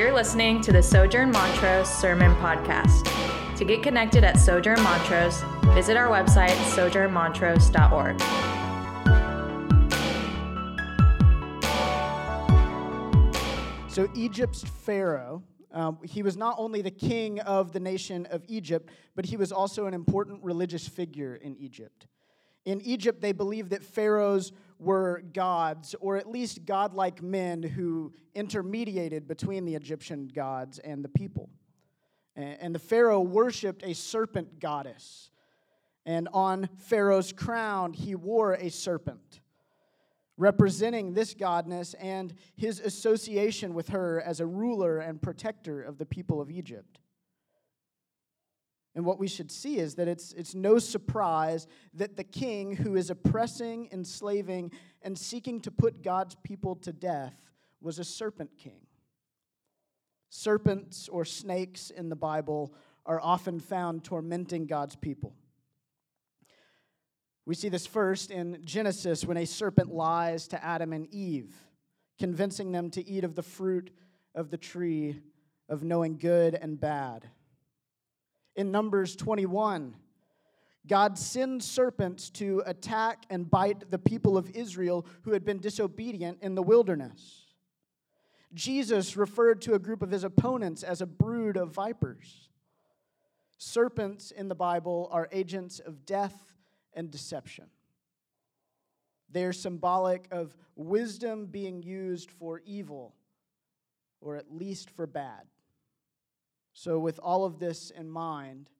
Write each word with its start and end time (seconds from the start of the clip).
You're 0.00 0.14
listening 0.14 0.62
to 0.62 0.72
the 0.72 0.82
Sojourn 0.82 1.30
Montrose 1.30 1.86
Sermon 1.86 2.34
Podcast. 2.36 3.04
To 3.58 3.66
get 3.66 3.82
connected 3.82 4.24
at 4.24 4.38
Sojourn 4.38 4.82
Montrose, 4.82 5.42
visit 5.74 5.94
our 5.94 6.08
website, 6.08 6.56
sojournmontrose.org. 6.72 8.18
So, 13.90 14.08
Egypt's 14.14 14.64
Pharaoh, 14.64 15.42
um, 15.70 15.98
he 16.02 16.22
was 16.22 16.34
not 16.34 16.54
only 16.56 16.80
the 16.80 16.90
king 16.90 17.38
of 17.40 17.72
the 17.72 17.80
nation 17.80 18.24
of 18.30 18.42
Egypt, 18.48 18.88
but 19.14 19.26
he 19.26 19.36
was 19.36 19.52
also 19.52 19.84
an 19.84 19.92
important 19.92 20.42
religious 20.42 20.88
figure 20.88 21.36
in 21.36 21.54
Egypt. 21.58 22.06
In 22.64 22.80
Egypt, 22.80 23.20
they 23.20 23.32
believed 23.32 23.68
that 23.68 23.84
pharaohs 23.84 24.52
were 24.80 25.22
gods, 25.34 25.94
or 26.00 26.16
at 26.16 26.30
least 26.30 26.64
godlike 26.64 27.22
men 27.22 27.62
who 27.62 28.12
intermediated 28.34 29.28
between 29.28 29.64
the 29.64 29.74
Egyptian 29.74 30.26
gods 30.28 30.78
and 30.78 31.04
the 31.04 31.08
people. 31.08 31.50
And 32.36 32.74
the 32.74 32.78
pharaoh 32.78 33.20
worshiped 33.20 33.82
a 33.82 33.94
serpent 33.94 34.60
goddess. 34.60 35.30
And 36.06 36.28
on 36.32 36.68
Pharaoh's 36.78 37.32
crown, 37.32 37.92
he 37.92 38.14
wore 38.14 38.54
a 38.54 38.70
serpent, 38.70 39.40
representing 40.38 41.12
this 41.12 41.34
goddess 41.34 41.94
and 41.94 42.32
his 42.56 42.80
association 42.80 43.74
with 43.74 43.90
her 43.90 44.22
as 44.22 44.40
a 44.40 44.46
ruler 44.46 44.98
and 44.98 45.20
protector 45.20 45.82
of 45.82 45.98
the 45.98 46.06
people 46.06 46.40
of 46.40 46.50
Egypt. 46.50 46.98
And 49.00 49.06
what 49.06 49.18
we 49.18 49.28
should 49.28 49.50
see 49.50 49.78
is 49.78 49.94
that 49.94 50.08
it's, 50.08 50.34
it's 50.34 50.54
no 50.54 50.78
surprise 50.78 51.66
that 51.94 52.18
the 52.18 52.22
king 52.22 52.76
who 52.76 52.96
is 52.96 53.08
oppressing, 53.08 53.88
enslaving, 53.92 54.72
and 55.00 55.16
seeking 55.16 55.58
to 55.62 55.70
put 55.70 56.02
God's 56.02 56.34
people 56.42 56.76
to 56.76 56.92
death 56.92 57.32
was 57.80 57.98
a 57.98 58.04
serpent 58.04 58.50
king. 58.58 58.82
Serpents 60.28 61.08
or 61.08 61.24
snakes 61.24 61.88
in 61.88 62.10
the 62.10 62.14
Bible 62.14 62.74
are 63.06 63.18
often 63.22 63.58
found 63.58 64.04
tormenting 64.04 64.66
God's 64.66 64.96
people. 64.96 65.32
We 67.46 67.54
see 67.54 67.70
this 67.70 67.86
first 67.86 68.30
in 68.30 68.58
Genesis 68.66 69.24
when 69.24 69.38
a 69.38 69.46
serpent 69.46 69.94
lies 69.94 70.46
to 70.48 70.62
Adam 70.62 70.92
and 70.92 71.06
Eve, 71.06 71.54
convincing 72.18 72.70
them 72.70 72.90
to 72.90 73.08
eat 73.08 73.24
of 73.24 73.34
the 73.34 73.42
fruit 73.42 73.92
of 74.34 74.50
the 74.50 74.58
tree 74.58 75.22
of 75.70 75.82
knowing 75.82 76.18
good 76.18 76.54
and 76.54 76.78
bad 76.78 77.30
in 78.60 78.70
Numbers 78.70 79.16
21. 79.16 79.94
God 80.86 81.18
sends 81.18 81.64
serpents 81.64 82.28
to 82.28 82.62
attack 82.66 83.24
and 83.30 83.50
bite 83.50 83.90
the 83.90 83.98
people 83.98 84.36
of 84.36 84.50
Israel 84.50 85.06
who 85.22 85.32
had 85.32 85.46
been 85.46 85.60
disobedient 85.60 86.38
in 86.42 86.54
the 86.54 86.62
wilderness. 86.62 87.46
Jesus 88.52 89.16
referred 89.16 89.62
to 89.62 89.72
a 89.72 89.78
group 89.78 90.02
of 90.02 90.10
his 90.10 90.24
opponents 90.24 90.82
as 90.82 91.00
a 91.00 91.06
brood 91.06 91.56
of 91.56 91.72
vipers. 91.72 92.50
Serpents 93.56 94.30
in 94.30 94.48
the 94.50 94.54
Bible 94.54 95.08
are 95.10 95.26
agents 95.32 95.78
of 95.78 96.04
death 96.04 96.52
and 96.92 97.10
deception. 97.10 97.64
They 99.30 99.44
are 99.44 99.54
symbolic 99.54 100.26
of 100.30 100.54
wisdom 100.76 101.46
being 101.46 101.82
used 101.82 102.30
for 102.30 102.60
evil, 102.66 103.14
or 104.20 104.36
at 104.36 104.52
least 104.52 104.90
for 104.90 105.06
bad. 105.06 105.46
So, 106.82 106.98
with 106.98 107.20
all 107.22 107.44
of 107.44 107.58
this 107.58 107.90
in 107.90 108.08
mind, 108.08 108.70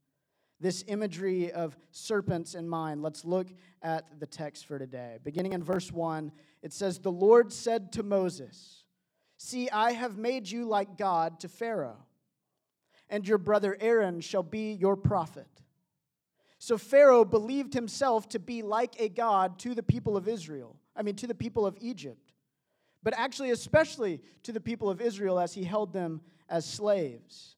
this 0.59 0.83
imagery 0.87 1.53
of 1.53 1.77
serpents 1.91 2.55
in 2.55 2.67
mind, 2.67 3.03
let's 3.03 3.27
look 3.27 3.49
at 3.83 4.19
the 4.19 4.27
text 4.27 4.65
for 4.65 4.79
today. 4.79 5.19
Beginning 5.23 5.53
in 5.53 5.63
verse 5.63 5.93
1, 5.93 6.33
it 6.63 6.73
says, 6.73 6.99
The 6.99 7.13
Lord 7.13 7.53
said 7.53 7.93
to 7.93 8.03
Moses, 8.03 8.85
See, 9.37 9.69
I 9.69 9.93
have 9.93 10.17
made 10.17 10.51
you 10.51 10.65
like 10.65 10.97
God 10.97 11.41
to 11.41 11.49
Pharaoh, 11.49 11.99
and 13.11 13.29
your 13.29 13.37
brother 13.37 13.77
Aaron 13.79 14.23
shall 14.23 14.45
be 14.45 14.73
your 14.73 14.97
prophet. 14.97 15.61
So 16.59 16.79
Pharaoh 16.79 17.27
believed 17.27 17.75
himself 17.75 18.31
to 18.31 18.39
be 18.39 18.63
like 18.63 18.99
a 18.99 19.11
God 19.11 19.59
to 19.59 19.75
the 19.75 19.83
people 19.83 20.17
of 20.17 20.27
Israel, 20.27 20.75
I 20.97 21.03
mean, 21.03 21.17
to 21.17 21.27
the 21.27 21.35
people 21.35 21.67
of 21.67 21.77
Egypt, 21.83 22.33
but 23.03 23.13
actually, 23.19 23.51
especially 23.51 24.23
to 24.45 24.53
the 24.53 24.61
people 24.61 24.89
of 24.89 25.03
Israel 25.03 25.39
as 25.39 25.53
he 25.53 25.65
held 25.65 25.93
them 25.93 26.23
as 26.49 26.65
slaves. 26.65 27.57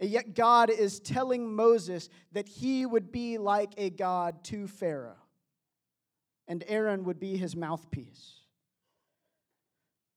And 0.00 0.08
yet, 0.08 0.34
God 0.34 0.70
is 0.70 0.98
telling 0.98 1.54
Moses 1.54 2.08
that 2.32 2.48
he 2.48 2.86
would 2.86 3.12
be 3.12 3.36
like 3.36 3.74
a 3.76 3.90
God 3.90 4.42
to 4.44 4.66
Pharaoh, 4.66 5.18
and 6.48 6.64
Aaron 6.66 7.04
would 7.04 7.20
be 7.20 7.36
his 7.36 7.54
mouthpiece. 7.54 8.36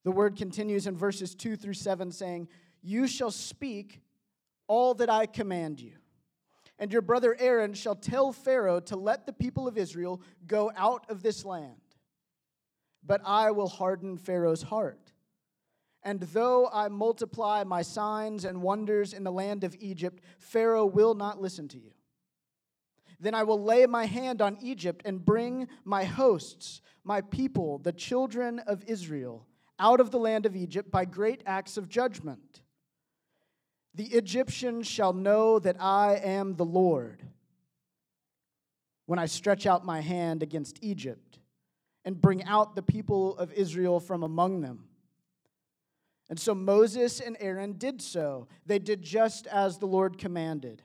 The 0.05 0.11
word 0.11 0.37
continues 0.37 0.87
in 0.87 0.95
verses 0.95 1.35
2 1.35 1.57
through 1.57 1.73
7, 1.73 2.11
saying, 2.11 2.47
You 2.81 3.07
shall 3.07 3.31
speak 3.31 4.01
all 4.67 4.93
that 4.95 5.09
I 5.09 5.25
command 5.25 5.81
you. 5.81 5.93
And 6.79 6.91
your 6.91 7.01
brother 7.01 7.35
Aaron 7.39 7.73
shall 7.73 7.95
tell 7.95 8.31
Pharaoh 8.31 8.79
to 8.81 8.95
let 8.95 9.25
the 9.25 9.33
people 9.33 9.67
of 9.67 9.77
Israel 9.77 10.21
go 10.47 10.71
out 10.75 11.05
of 11.09 11.23
this 11.23 11.45
land. 11.45 11.75
But 13.05 13.21
I 13.25 13.51
will 13.51 13.67
harden 13.67 14.17
Pharaoh's 14.17 14.63
heart 14.63 15.12
and 16.03 16.19
though 16.19 16.69
I 16.71 16.89
multiply 16.89 17.63
my 17.63 17.81
signs 17.81 18.43
and 18.45 18.61
wonders 18.61 19.13
in 19.13 19.23
the 19.23 19.31
land 19.31 19.63
of 19.63 19.75
Egypt, 19.79 20.21
Pharaoh 20.37 20.85
will 20.85 21.13
not 21.13 21.41
listen 21.41 21.67
to 21.69 21.77
you. 21.77 21.91
Then 23.19 23.33
I 23.33 23.43
will 23.43 23.61
lay 23.63 23.85
my 23.85 24.05
hand 24.05 24.41
on 24.41 24.57
Egypt 24.61 25.01
and 25.05 25.23
bring 25.23 25.69
my 25.85 26.03
hosts, 26.03 26.81
my 27.05 27.21
people, 27.21 27.77
the 27.77 27.93
children 27.93 28.59
of 28.59 28.83
Israel, 28.85 29.47
out 29.79 30.01
of 30.01 30.11
the 30.11 30.19
land 30.19 30.45
of 30.45 30.57
Egypt 30.57 30.91
by 30.91 31.05
great 31.05 31.41
acts 31.45 31.77
of 31.77 31.87
judgment. 31.87 32.61
The 33.95 34.07
Egyptians 34.07 34.87
shall 34.87 35.13
know 35.13 35.59
that 35.59 35.77
I 35.79 36.15
am 36.15 36.55
the 36.55 36.65
Lord 36.65 37.23
when 39.05 39.19
I 39.19 39.25
stretch 39.25 39.65
out 39.65 39.85
my 39.85 40.01
hand 40.01 40.43
against 40.43 40.79
Egypt 40.81 41.39
and 42.03 42.19
bring 42.19 42.43
out 42.43 42.75
the 42.75 42.81
people 42.81 43.37
of 43.37 43.53
Israel 43.53 43.99
from 43.99 44.23
among 44.23 44.61
them. 44.61 44.85
And 46.33 46.39
so 46.39 46.55
Moses 46.55 47.19
and 47.19 47.37
Aaron 47.39 47.73
did 47.73 48.01
so. 48.01 48.47
They 48.65 48.79
did 48.79 49.03
just 49.03 49.45
as 49.45 49.77
the 49.77 49.85
Lord 49.85 50.17
commanded. 50.17 50.81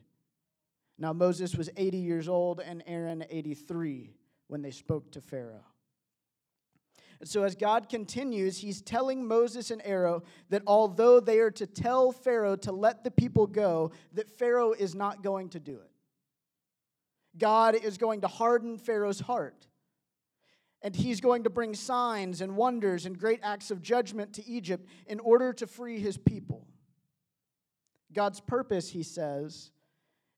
Now, 0.98 1.14
Moses 1.14 1.56
was 1.56 1.70
80 1.74 1.96
years 1.96 2.28
old 2.28 2.60
and 2.60 2.82
Aaron 2.86 3.24
83 3.30 4.12
when 4.48 4.60
they 4.60 4.70
spoke 4.70 5.10
to 5.12 5.22
Pharaoh. 5.22 5.64
And 7.20 7.26
so, 7.26 7.44
as 7.44 7.54
God 7.54 7.88
continues, 7.88 8.58
he's 8.58 8.82
telling 8.82 9.26
Moses 9.26 9.70
and 9.70 9.80
Aaron 9.86 10.20
that 10.50 10.64
although 10.66 11.18
they 11.18 11.38
are 11.38 11.52
to 11.52 11.66
tell 11.66 12.12
Pharaoh 12.12 12.56
to 12.56 12.70
let 12.70 13.02
the 13.02 13.10
people 13.10 13.46
go, 13.46 13.92
that 14.12 14.30
Pharaoh 14.30 14.72
is 14.72 14.94
not 14.94 15.22
going 15.22 15.48
to 15.48 15.58
do 15.58 15.76
it. 15.76 15.90
God 17.38 17.74
is 17.74 17.96
going 17.96 18.20
to 18.20 18.28
harden 18.28 18.76
Pharaoh's 18.76 19.20
heart. 19.20 19.67
And 20.82 20.94
he's 20.94 21.20
going 21.20 21.44
to 21.44 21.50
bring 21.50 21.74
signs 21.74 22.40
and 22.40 22.56
wonders 22.56 23.04
and 23.04 23.18
great 23.18 23.40
acts 23.42 23.70
of 23.70 23.82
judgment 23.82 24.32
to 24.34 24.46
Egypt 24.46 24.86
in 25.06 25.18
order 25.20 25.52
to 25.54 25.66
free 25.66 25.98
his 25.98 26.16
people. 26.16 26.66
God's 28.12 28.40
purpose, 28.40 28.90
he 28.90 29.02
says, 29.02 29.72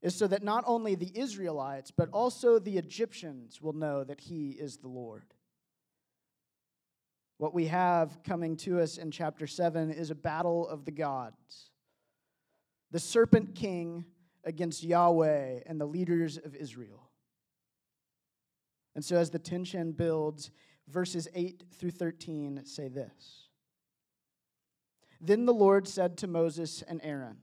is 0.02 0.14
so 0.14 0.26
that 0.26 0.42
not 0.42 0.64
only 0.66 0.94
the 0.94 1.12
Israelites, 1.14 1.90
but 1.90 2.08
also 2.10 2.58
the 2.58 2.78
Egyptians 2.78 3.60
will 3.60 3.74
know 3.74 4.02
that 4.02 4.20
he 4.20 4.50
is 4.50 4.78
the 4.78 4.88
Lord. 4.88 5.24
What 7.36 7.54
we 7.54 7.66
have 7.66 8.22
coming 8.22 8.56
to 8.58 8.80
us 8.80 8.96
in 8.96 9.10
chapter 9.10 9.46
7 9.46 9.90
is 9.90 10.10
a 10.10 10.14
battle 10.14 10.66
of 10.66 10.84
the 10.84 10.90
gods. 10.90 11.70
The 12.90 12.98
serpent 12.98 13.54
king 13.54 14.04
against 14.44 14.82
Yahweh 14.82 15.60
and 15.66 15.80
the 15.80 15.86
leaders 15.86 16.38
of 16.38 16.54
Israel. 16.54 17.09
And 18.94 19.04
so, 19.04 19.16
as 19.16 19.30
the 19.30 19.38
tension 19.38 19.92
builds, 19.92 20.50
verses 20.88 21.28
8 21.34 21.64
through 21.72 21.92
13 21.92 22.62
say 22.64 22.88
this 22.88 23.48
Then 25.20 25.46
the 25.46 25.54
Lord 25.54 25.86
said 25.86 26.16
to 26.18 26.26
Moses 26.26 26.82
and 26.82 27.00
Aaron, 27.02 27.38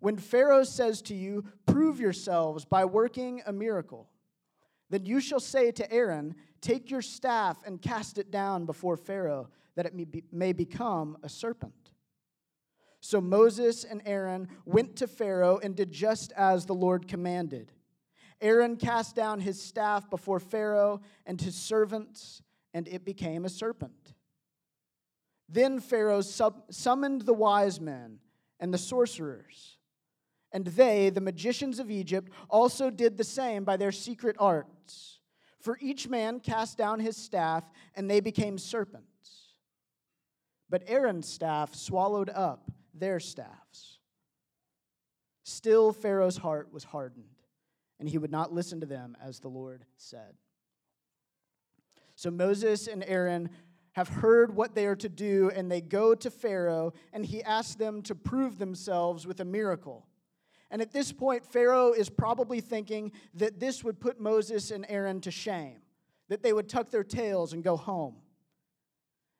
When 0.00 0.18
Pharaoh 0.18 0.64
says 0.64 1.02
to 1.02 1.14
you, 1.14 1.44
Prove 1.66 2.00
yourselves 2.00 2.64
by 2.64 2.84
working 2.84 3.42
a 3.46 3.52
miracle, 3.52 4.10
then 4.90 5.06
you 5.06 5.20
shall 5.20 5.40
say 5.40 5.70
to 5.72 5.90
Aaron, 5.92 6.34
Take 6.60 6.90
your 6.90 7.02
staff 7.02 7.58
and 7.66 7.80
cast 7.80 8.18
it 8.18 8.30
down 8.30 8.66
before 8.66 8.96
Pharaoh, 8.96 9.48
that 9.74 9.86
it 9.86 9.94
may, 9.94 10.04
be, 10.04 10.22
may 10.30 10.52
become 10.52 11.16
a 11.22 11.28
serpent. 11.28 11.90
So 13.00 13.20
Moses 13.20 13.82
and 13.82 14.00
Aaron 14.06 14.46
went 14.64 14.94
to 14.96 15.08
Pharaoh 15.08 15.58
and 15.60 15.74
did 15.74 15.90
just 15.90 16.30
as 16.32 16.66
the 16.66 16.74
Lord 16.74 17.08
commanded. 17.08 17.72
Aaron 18.42 18.76
cast 18.76 19.16
down 19.16 19.40
his 19.40 19.62
staff 19.62 20.10
before 20.10 20.40
Pharaoh 20.40 21.00
and 21.24 21.40
his 21.40 21.54
servants, 21.54 22.42
and 22.74 22.86
it 22.88 23.04
became 23.04 23.44
a 23.44 23.48
serpent. 23.48 24.14
Then 25.48 25.80
Pharaoh 25.80 26.22
sub- 26.22 26.64
summoned 26.70 27.22
the 27.22 27.32
wise 27.32 27.80
men 27.80 28.18
and 28.58 28.74
the 28.74 28.78
sorcerers, 28.78 29.78
and 30.50 30.66
they, 30.66 31.08
the 31.08 31.20
magicians 31.20 31.78
of 31.78 31.90
Egypt, 31.90 32.30
also 32.50 32.90
did 32.90 33.16
the 33.16 33.24
same 33.24 33.64
by 33.64 33.76
their 33.76 33.92
secret 33.92 34.36
arts. 34.38 35.20
For 35.60 35.78
each 35.80 36.08
man 36.08 36.40
cast 36.40 36.76
down 36.76 37.00
his 37.00 37.16
staff, 37.16 37.64
and 37.94 38.10
they 38.10 38.20
became 38.20 38.58
serpents. 38.58 39.54
But 40.68 40.82
Aaron's 40.86 41.28
staff 41.28 41.74
swallowed 41.74 42.30
up 42.30 42.70
their 42.94 43.20
staffs. 43.20 43.98
Still, 45.44 45.92
Pharaoh's 45.92 46.38
heart 46.38 46.72
was 46.72 46.84
hardened, 46.84 47.31
and 48.02 48.08
he 48.08 48.18
would 48.18 48.32
not 48.32 48.52
listen 48.52 48.80
to 48.80 48.86
them 48.86 49.16
as 49.22 49.38
the 49.38 49.48
Lord 49.48 49.84
said. 49.96 50.34
So 52.16 52.32
Moses 52.32 52.88
and 52.88 53.04
Aaron 53.06 53.48
have 53.92 54.08
heard 54.08 54.56
what 54.56 54.74
they 54.74 54.86
are 54.86 54.96
to 54.96 55.08
do, 55.08 55.52
and 55.54 55.70
they 55.70 55.80
go 55.80 56.12
to 56.16 56.28
Pharaoh, 56.28 56.94
and 57.12 57.24
he 57.24 57.44
asks 57.44 57.76
them 57.76 58.02
to 58.02 58.16
prove 58.16 58.58
themselves 58.58 59.24
with 59.24 59.38
a 59.38 59.44
miracle. 59.44 60.08
And 60.68 60.82
at 60.82 60.90
this 60.90 61.12
point, 61.12 61.46
Pharaoh 61.46 61.92
is 61.92 62.10
probably 62.10 62.60
thinking 62.60 63.12
that 63.34 63.60
this 63.60 63.84
would 63.84 64.00
put 64.00 64.20
Moses 64.20 64.72
and 64.72 64.84
Aaron 64.88 65.20
to 65.20 65.30
shame, 65.30 65.78
that 66.28 66.42
they 66.42 66.52
would 66.52 66.68
tuck 66.68 66.90
their 66.90 67.04
tails 67.04 67.52
and 67.52 67.62
go 67.62 67.76
home. 67.76 68.16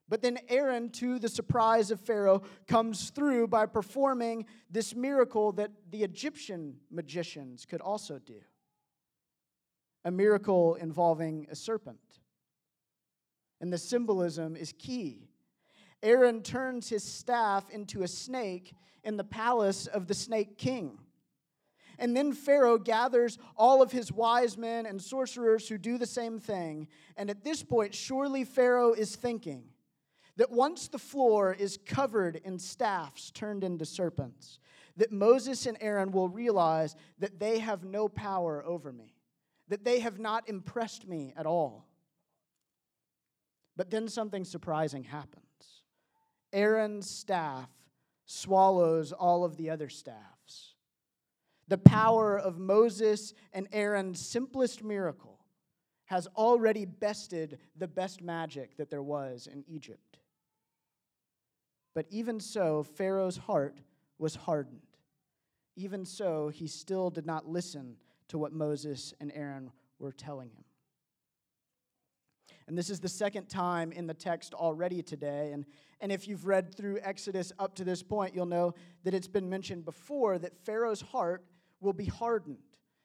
But 0.09 0.23
then 0.23 0.39
Aaron, 0.49 0.91
to 0.91 1.19
the 1.19 1.29
surprise 1.29 1.91
of 1.91 2.01
Pharaoh, 2.01 2.43
comes 2.69 3.11
through 3.11 3.49
by 3.49 3.67
performing 3.67 4.47
this 4.71 4.95
miracle 4.95 5.51
that 5.55 5.73
the 5.91 6.05
Egyptian 6.05 6.77
magicians 6.93 7.67
could 7.67 7.81
also 7.81 8.21
do 8.21 8.39
a 10.05 10.11
miracle 10.11 10.75
involving 10.75 11.47
a 11.51 11.57
serpent. 11.57 11.99
And 13.61 13.73
the 13.73 13.79
symbolism 13.79 14.57
is 14.57 14.73
key. 14.77 15.29
Aaron 16.03 16.43
turns 16.43 16.89
his 16.89 17.05
staff 17.05 17.71
into 17.71 18.03
a 18.03 18.09
snake 18.09 18.75
in 19.05 19.17
the 19.17 19.25
palace 19.25 19.87
of 19.87 20.09
the 20.09 20.15
snake 20.15 20.59
king. 20.59 20.99
And 21.99 22.17
then 22.17 22.33
Pharaoh 22.33 22.79
gathers 22.79 23.39
all 23.57 23.83
of 23.83 23.93
his 23.93 24.11
wise 24.11 24.59
men 24.59 24.87
and 24.87 25.01
sorcerers 25.01 25.69
who 25.69 25.79
do 25.79 25.99
the 25.99 26.07
same 26.07 26.41
thing. 26.41 26.89
And 27.17 27.31
at 27.31 27.45
this 27.45 27.63
point, 27.63 27.95
surely 27.95 28.45
Pharaoh 28.45 28.93
is 28.93 29.15
thinking 29.15 29.65
that 30.37 30.51
once 30.51 30.89
the 30.89 30.99
floor 30.99 31.53
is 31.53 31.79
covered 31.87 32.37
in 32.37 32.59
staffs 32.59 33.31
turned 33.31 33.63
into 33.63 33.85
serpents, 33.85 34.59
that 34.97 35.13
Moses 35.13 35.67
and 35.67 35.77
Aaron 35.81 36.11
will 36.11 36.29
realize 36.29 36.97
that 37.19 37.39
they 37.39 37.59
have 37.61 37.85
no 37.85 38.09
power 38.09 38.65
over 38.65 38.93
me, 38.93 39.15
that 39.69 39.85
they 39.85 40.01
have 40.01 40.19
not 40.19 40.49
impressed 40.49 41.07
me 41.07 41.33
at 41.37 41.47
all. 41.47 41.87
But 43.77 43.91
then 43.91 44.09
something 44.09 44.45
surprising 44.45 45.05
happens. 45.05 45.45
Aaron's 46.53 47.09
staff 47.09 47.71
swallows 48.27 49.13
all 49.13 49.45
of 49.45 49.57
the 49.57 49.71
other 49.71 49.89
staffs. 49.89 50.75
The 51.69 51.79
power 51.79 52.39
of 52.39 52.59
Moses 52.59 53.33
and 53.53 53.67
Aaron's 53.73 54.21
simplest 54.21 54.83
miracle 54.83 55.39
has 56.07 56.27
already 56.37 56.85
bested 56.85 57.59
the 57.77 57.89
best 57.89 58.21
magic 58.21 58.77
that 58.77 58.91
there 58.91 59.03
was 59.03 59.47
in 59.47 59.65
Egypt. 59.67 60.19
But 61.95 62.07
even 62.11 62.41
so, 62.41 62.83
Pharaoh's 62.83 63.37
heart 63.37 63.79
was 64.19 64.35
hardened. 64.35 64.81
Even 65.77 66.05
so, 66.05 66.49
he 66.49 66.67
still 66.67 67.09
did 67.09 67.25
not 67.25 67.49
listen 67.49 67.97
to 68.33 68.39
what 68.39 68.53
Moses 68.55 69.13
and 69.21 69.31
Aaron 69.35 69.71
were 69.99 70.11
telling 70.11 70.49
him. 70.49 70.65
And 72.67 72.79
this 72.79 72.89
is 72.89 72.99
the 72.99 73.09
second 73.09 73.51
time 73.51 73.93
in 73.93 74.07
the 74.07 74.15
text 74.15 74.55
already 74.55 75.03
today. 75.03 75.53
And, 75.53 75.67
and 76.01 76.11
if 76.11 76.27
you've 76.27 76.47
read 76.47 76.75
through 76.75 76.99
Exodus 77.03 77.53
up 77.59 77.75
to 77.75 77.85
this 77.85 78.03
point, 78.03 78.35
you'll 78.35 78.47
know 78.47 78.73
that 79.05 79.13
it's 79.13 79.29
been 79.29 79.51
mentioned 79.51 79.85
before 79.85 80.39
that 80.39 80.57
Pharaoh's 80.65 81.03
heart 81.03 81.45
will 81.83 81.93
be 81.93 82.07
hardened, 82.07 82.57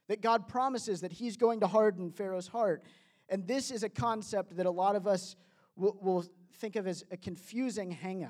that 0.07 0.21
God 0.21 0.47
promises 0.47 1.01
that 1.01 1.11
he's 1.11 1.35
going 1.35 1.59
to 1.59 1.67
harden 1.67 2.09
Pharaoh's 2.09 2.47
heart. 2.47 2.83
And 3.27 3.45
this 3.45 3.69
is 3.69 3.83
a 3.83 3.89
concept 3.89 4.55
that 4.55 4.65
a 4.65 4.71
lot 4.71 4.95
of 4.95 5.07
us 5.07 5.35
will, 5.75 5.97
will 6.01 6.23
think 6.55 6.77
of 6.77 6.87
as 6.87 7.03
a 7.11 7.17
confusing 7.17 7.97
hangup. 8.01 8.29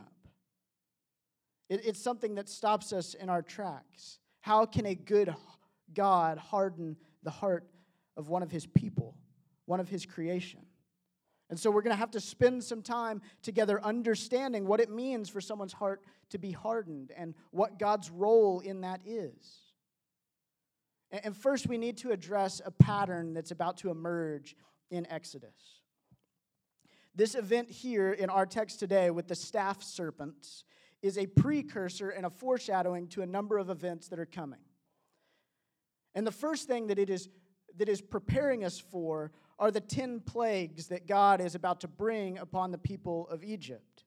It, 1.69 1.85
it's 1.85 2.01
something 2.01 2.33
that 2.35 2.49
stops 2.49 2.91
us 2.91 3.13
in 3.13 3.29
our 3.29 3.43
tracks. 3.43 4.17
How 4.41 4.65
can 4.65 4.87
a 4.87 4.95
good 4.95 5.35
God 5.93 6.37
harden 6.37 6.97
the 7.23 7.31
heart 7.31 7.67
of 8.15 8.29
one 8.29 8.43
of 8.43 8.51
his 8.51 8.65
people, 8.65 9.15
one 9.65 9.79
of 9.79 9.89
his 9.89 10.05
creation? 10.05 10.61
And 11.49 11.57
so 11.57 11.71
we're 11.71 11.81
going 11.81 11.95
to 11.95 11.99
have 11.99 12.11
to 12.11 12.19
spend 12.19 12.63
some 12.63 12.81
time 12.81 13.21
together 13.41 13.81
understanding 13.83 14.67
what 14.67 14.81
it 14.81 14.89
means 14.89 15.29
for 15.29 15.39
someone's 15.39 15.73
heart 15.73 16.01
to 16.31 16.37
be 16.37 16.51
hardened 16.51 17.11
and 17.15 17.35
what 17.51 17.79
God's 17.79 18.09
role 18.09 18.59
in 18.59 18.81
that 18.81 18.99
is. 19.05 19.61
And 21.09 21.35
first, 21.35 21.67
we 21.67 21.77
need 21.77 21.97
to 21.99 22.11
address 22.11 22.61
a 22.65 22.71
pattern 22.71 23.33
that's 23.33 23.51
about 23.51 23.77
to 23.77 23.91
emerge 23.91 24.57
in 24.91 25.07
Exodus. 25.09 25.79
This 27.15 27.33
event 27.33 27.71
here 27.71 28.11
in 28.11 28.29
our 28.29 28.45
text 28.45 28.79
today 28.79 29.09
with 29.09 29.27
the 29.27 29.35
staff 29.35 29.81
serpents 29.81 30.65
is 31.01 31.17
a 31.17 31.27
precursor 31.27 32.09
and 32.09 32.25
a 32.25 32.29
foreshadowing 32.29 33.07
to 33.07 33.21
a 33.21 33.25
number 33.25 33.57
of 33.57 33.69
events 33.69 34.09
that 34.09 34.19
are 34.19 34.25
coming. 34.25 34.59
And 36.17 36.25
the 36.25 36.31
first 36.31 36.67
thing 36.67 36.87
that 36.87 36.97
it 36.97 37.11
is 37.11 37.29
that 37.77 37.87
is 37.87 38.01
preparing 38.01 38.65
us 38.65 38.79
for 38.79 39.31
are 39.59 39.69
the 39.69 39.79
10 39.79 40.21
plagues 40.21 40.87
that 40.87 41.05
God 41.05 41.39
is 41.39 41.53
about 41.53 41.81
to 41.81 41.87
bring 41.87 42.39
upon 42.39 42.71
the 42.71 42.79
people 42.79 43.27
of 43.29 43.43
Egypt. 43.43 44.03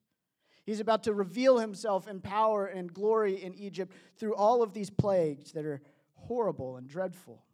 He's 0.65 0.81
about 0.81 1.03
to 1.03 1.13
reveal 1.13 1.57
himself 1.57 2.09
in 2.09 2.19
power 2.19 2.65
and 2.65 2.93
glory 2.93 3.41
in 3.41 3.55
Egypt 3.55 3.95
through 4.17 4.35
all 4.35 4.61
of 4.61 4.73
these 4.73 4.89
plagues 4.89 5.53
that 5.53 5.65
are 5.65 5.81
horrible 6.15 6.75
and 6.75 6.85
dreadful. 6.85 7.45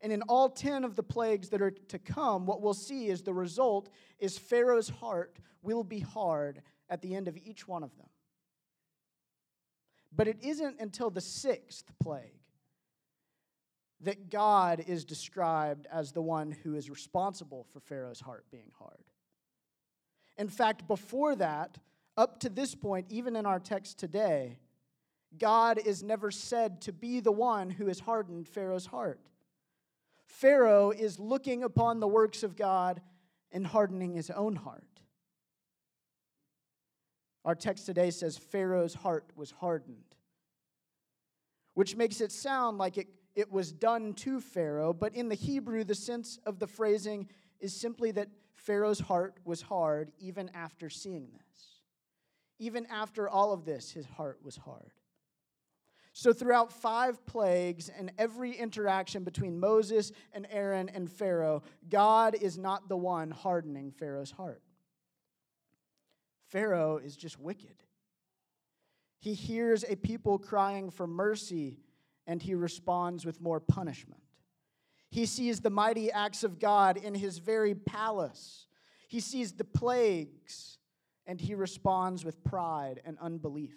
And 0.00 0.10
in 0.10 0.22
all 0.22 0.48
10 0.48 0.82
of 0.82 0.96
the 0.96 1.02
plagues 1.02 1.50
that 1.50 1.60
are 1.60 1.72
to 1.72 1.98
come, 1.98 2.46
what 2.46 2.62
we'll 2.62 2.72
see 2.72 3.08
is 3.08 3.20
the 3.20 3.34
result 3.34 3.90
is 4.18 4.38
Pharaoh's 4.38 4.88
heart 4.88 5.38
will 5.60 5.84
be 5.84 6.00
hard 6.00 6.62
at 6.88 7.02
the 7.02 7.14
end 7.14 7.28
of 7.28 7.36
each 7.36 7.68
one 7.68 7.82
of 7.82 7.94
them. 7.98 8.08
But 10.16 10.28
it 10.28 10.38
isn't 10.40 10.80
until 10.80 11.10
the 11.10 11.20
sixth 11.20 11.92
plague 12.02 12.37
that 14.00 14.30
God 14.30 14.84
is 14.86 15.04
described 15.04 15.86
as 15.92 16.12
the 16.12 16.22
one 16.22 16.52
who 16.62 16.74
is 16.74 16.88
responsible 16.88 17.66
for 17.72 17.80
Pharaoh's 17.80 18.20
heart 18.20 18.44
being 18.50 18.70
hard. 18.78 19.04
In 20.36 20.48
fact, 20.48 20.86
before 20.86 21.34
that, 21.36 21.78
up 22.16 22.40
to 22.40 22.48
this 22.48 22.74
point, 22.74 23.06
even 23.10 23.34
in 23.34 23.44
our 23.44 23.58
text 23.58 23.98
today, 23.98 24.58
God 25.36 25.78
is 25.78 26.02
never 26.02 26.30
said 26.30 26.80
to 26.82 26.92
be 26.92 27.20
the 27.20 27.32
one 27.32 27.70
who 27.70 27.86
has 27.86 28.00
hardened 28.00 28.48
Pharaoh's 28.48 28.86
heart. 28.86 29.20
Pharaoh 30.26 30.90
is 30.90 31.18
looking 31.18 31.64
upon 31.64 32.00
the 32.00 32.08
works 32.08 32.42
of 32.42 32.56
God 32.56 33.00
and 33.50 33.66
hardening 33.66 34.14
his 34.14 34.30
own 34.30 34.56
heart. 34.56 34.84
Our 37.44 37.54
text 37.54 37.86
today 37.86 38.10
says 38.10 38.36
Pharaoh's 38.36 38.94
heart 38.94 39.30
was 39.34 39.50
hardened, 39.50 40.14
which 41.74 41.96
makes 41.96 42.20
it 42.20 42.30
sound 42.30 42.78
like 42.78 42.98
it 42.98 43.08
it 43.34 43.50
was 43.52 43.72
done 43.72 44.14
to 44.14 44.40
Pharaoh, 44.40 44.92
but 44.92 45.14
in 45.14 45.28
the 45.28 45.34
Hebrew, 45.34 45.84
the 45.84 45.94
sense 45.94 46.38
of 46.44 46.58
the 46.58 46.66
phrasing 46.66 47.28
is 47.60 47.74
simply 47.74 48.10
that 48.12 48.28
Pharaoh's 48.56 49.00
heart 49.00 49.38
was 49.44 49.62
hard 49.62 50.12
even 50.18 50.50
after 50.54 50.90
seeing 50.90 51.28
this. 51.32 51.80
Even 52.58 52.86
after 52.86 53.28
all 53.28 53.52
of 53.52 53.64
this, 53.64 53.90
his 53.90 54.06
heart 54.06 54.40
was 54.42 54.56
hard. 54.56 54.90
So, 56.12 56.32
throughout 56.32 56.72
five 56.72 57.24
plagues 57.26 57.88
and 57.88 58.10
every 58.18 58.52
interaction 58.52 59.22
between 59.22 59.60
Moses 59.60 60.10
and 60.32 60.48
Aaron 60.50 60.88
and 60.88 61.08
Pharaoh, 61.08 61.62
God 61.88 62.34
is 62.34 62.58
not 62.58 62.88
the 62.88 62.96
one 62.96 63.30
hardening 63.30 63.92
Pharaoh's 63.92 64.32
heart. 64.32 64.62
Pharaoh 66.48 66.96
is 66.96 67.14
just 67.14 67.38
wicked. 67.38 67.84
He 69.20 69.34
hears 69.34 69.84
a 69.84 69.94
people 69.94 70.38
crying 70.38 70.90
for 70.90 71.06
mercy 71.06 71.78
and 72.28 72.42
he 72.42 72.54
responds 72.54 73.26
with 73.26 73.40
more 73.40 73.58
punishment. 73.58 74.20
He 75.10 75.24
sees 75.24 75.60
the 75.60 75.70
mighty 75.70 76.12
acts 76.12 76.44
of 76.44 76.60
God 76.60 76.98
in 76.98 77.14
his 77.14 77.38
very 77.38 77.74
palace. 77.74 78.66
He 79.08 79.18
sees 79.18 79.52
the 79.52 79.64
plagues, 79.64 80.78
and 81.26 81.40
he 81.40 81.54
responds 81.54 82.26
with 82.26 82.44
pride 82.44 83.00
and 83.06 83.16
unbelief. 83.20 83.74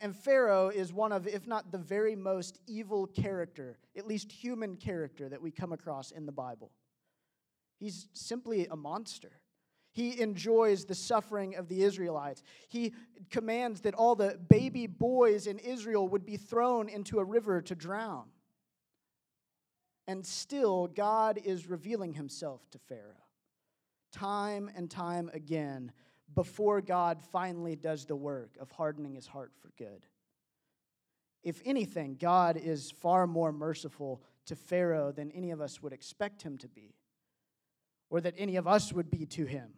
And 0.00 0.16
Pharaoh 0.16 0.68
is 0.68 0.92
one 0.92 1.12
of, 1.12 1.26
if 1.26 1.46
not 1.46 1.72
the 1.72 1.78
very 1.78 2.14
most 2.14 2.60
evil 2.66 3.08
character, 3.08 3.76
at 3.96 4.06
least 4.06 4.30
human 4.32 4.76
character, 4.76 5.28
that 5.28 5.42
we 5.42 5.50
come 5.50 5.72
across 5.72 6.12
in 6.12 6.24
the 6.24 6.32
Bible. 6.32 6.70
He's 7.78 8.06
simply 8.14 8.66
a 8.68 8.76
monster. 8.76 9.32
He 9.94 10.20
enjoys 10.20 10.84
the 10.84 10.94
suffering 10.94 11.54
of 11.54 11.68
the 11.68 11.84
Israelites. 11.84 12.42
He 12.68 12.92
commands 13.30 13.82
that 13.82 13.94
all 13.94 14.16
the 14.16 14.38
baby 14.50 14.88
boys 14.88 15.46
in 15.46 15.58
Israel 15.60 16.08
would 16.08 16.26
be 16.26 16.36
thrown 16.36 16.88
into 16.88 17.20
a 17.20 17.24
river 17.24 17.62
to 17.62 17.74
drown. 17.76 18.24
And 20.08 20.26
still, 20.26 20.88
God 20.88 21.38
is 21.42 21.68
revealing 21.68 22.12
himself 22.12 22.68
to 22.72 22.78
Pharaoh 22.78 23.14
time 24.12 24.70
and 24.76 24.88
time 24.88 25.28
again 25.32 25.90
before 26.34 26.80
God 26.80 27.20
finally 27.32 27.74
does 27.74 28.04
the 28.04 28.16
work 28.16 28.56
of 28.60 28.70
hardening 28.70 29.14
his 29.14 29.26
heart 29.26 29.52
for 29.60 29.70
good. 29.76 30.06
If 31.42 31.60
anything, 31.64 32.16
God 32.18 32.56
is 32.56 32.90
far 32.90 33.26
more 33.26 33.52
merciful 33.52 34.22
to 34.46 34.56
Pharaoh 34.56 35.12
than 35.12 35.30
any 35.32 35.50
of 35.50 35.60
us 35.60 35.82
would 35.82 35.92
expect 35.92 36.42
him 36.42 36.58
to 36.58 36.68
be, 36.68 36.94
or 38.08 38.20
that 38.20 38.34
any 38.38 38.56
of 38.56 38.66
us 38.66 38.92
would 38.92 39.10
be 39.10 39.26
to 39.26 39.46
him. 39.46 39.74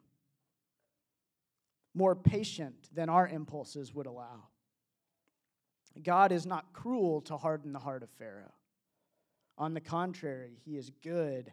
More 1.96 2.14
patient 2.14 2.90
than 2.94 3.08
our 3.08 3.26
impulses 3.26 3.94
would 3.94 4.06
allow. 4.06 4.48
God 6.02 6.30
is 6.30 6.44
not 6.44 6.74
cruel 6.74 7.22
to 7.22 7.38
harden 7.38 7.72
the 7.72 7.78
heart 7.78 8.02
of 8.02 8.10
Pharaoh. 8.10 8.52
On 9.56 9.72
the 9.72 9.80
contrary, 9.80 10.58
he 10.62 10.76
is 10.76 10.90
good 11.02 11.50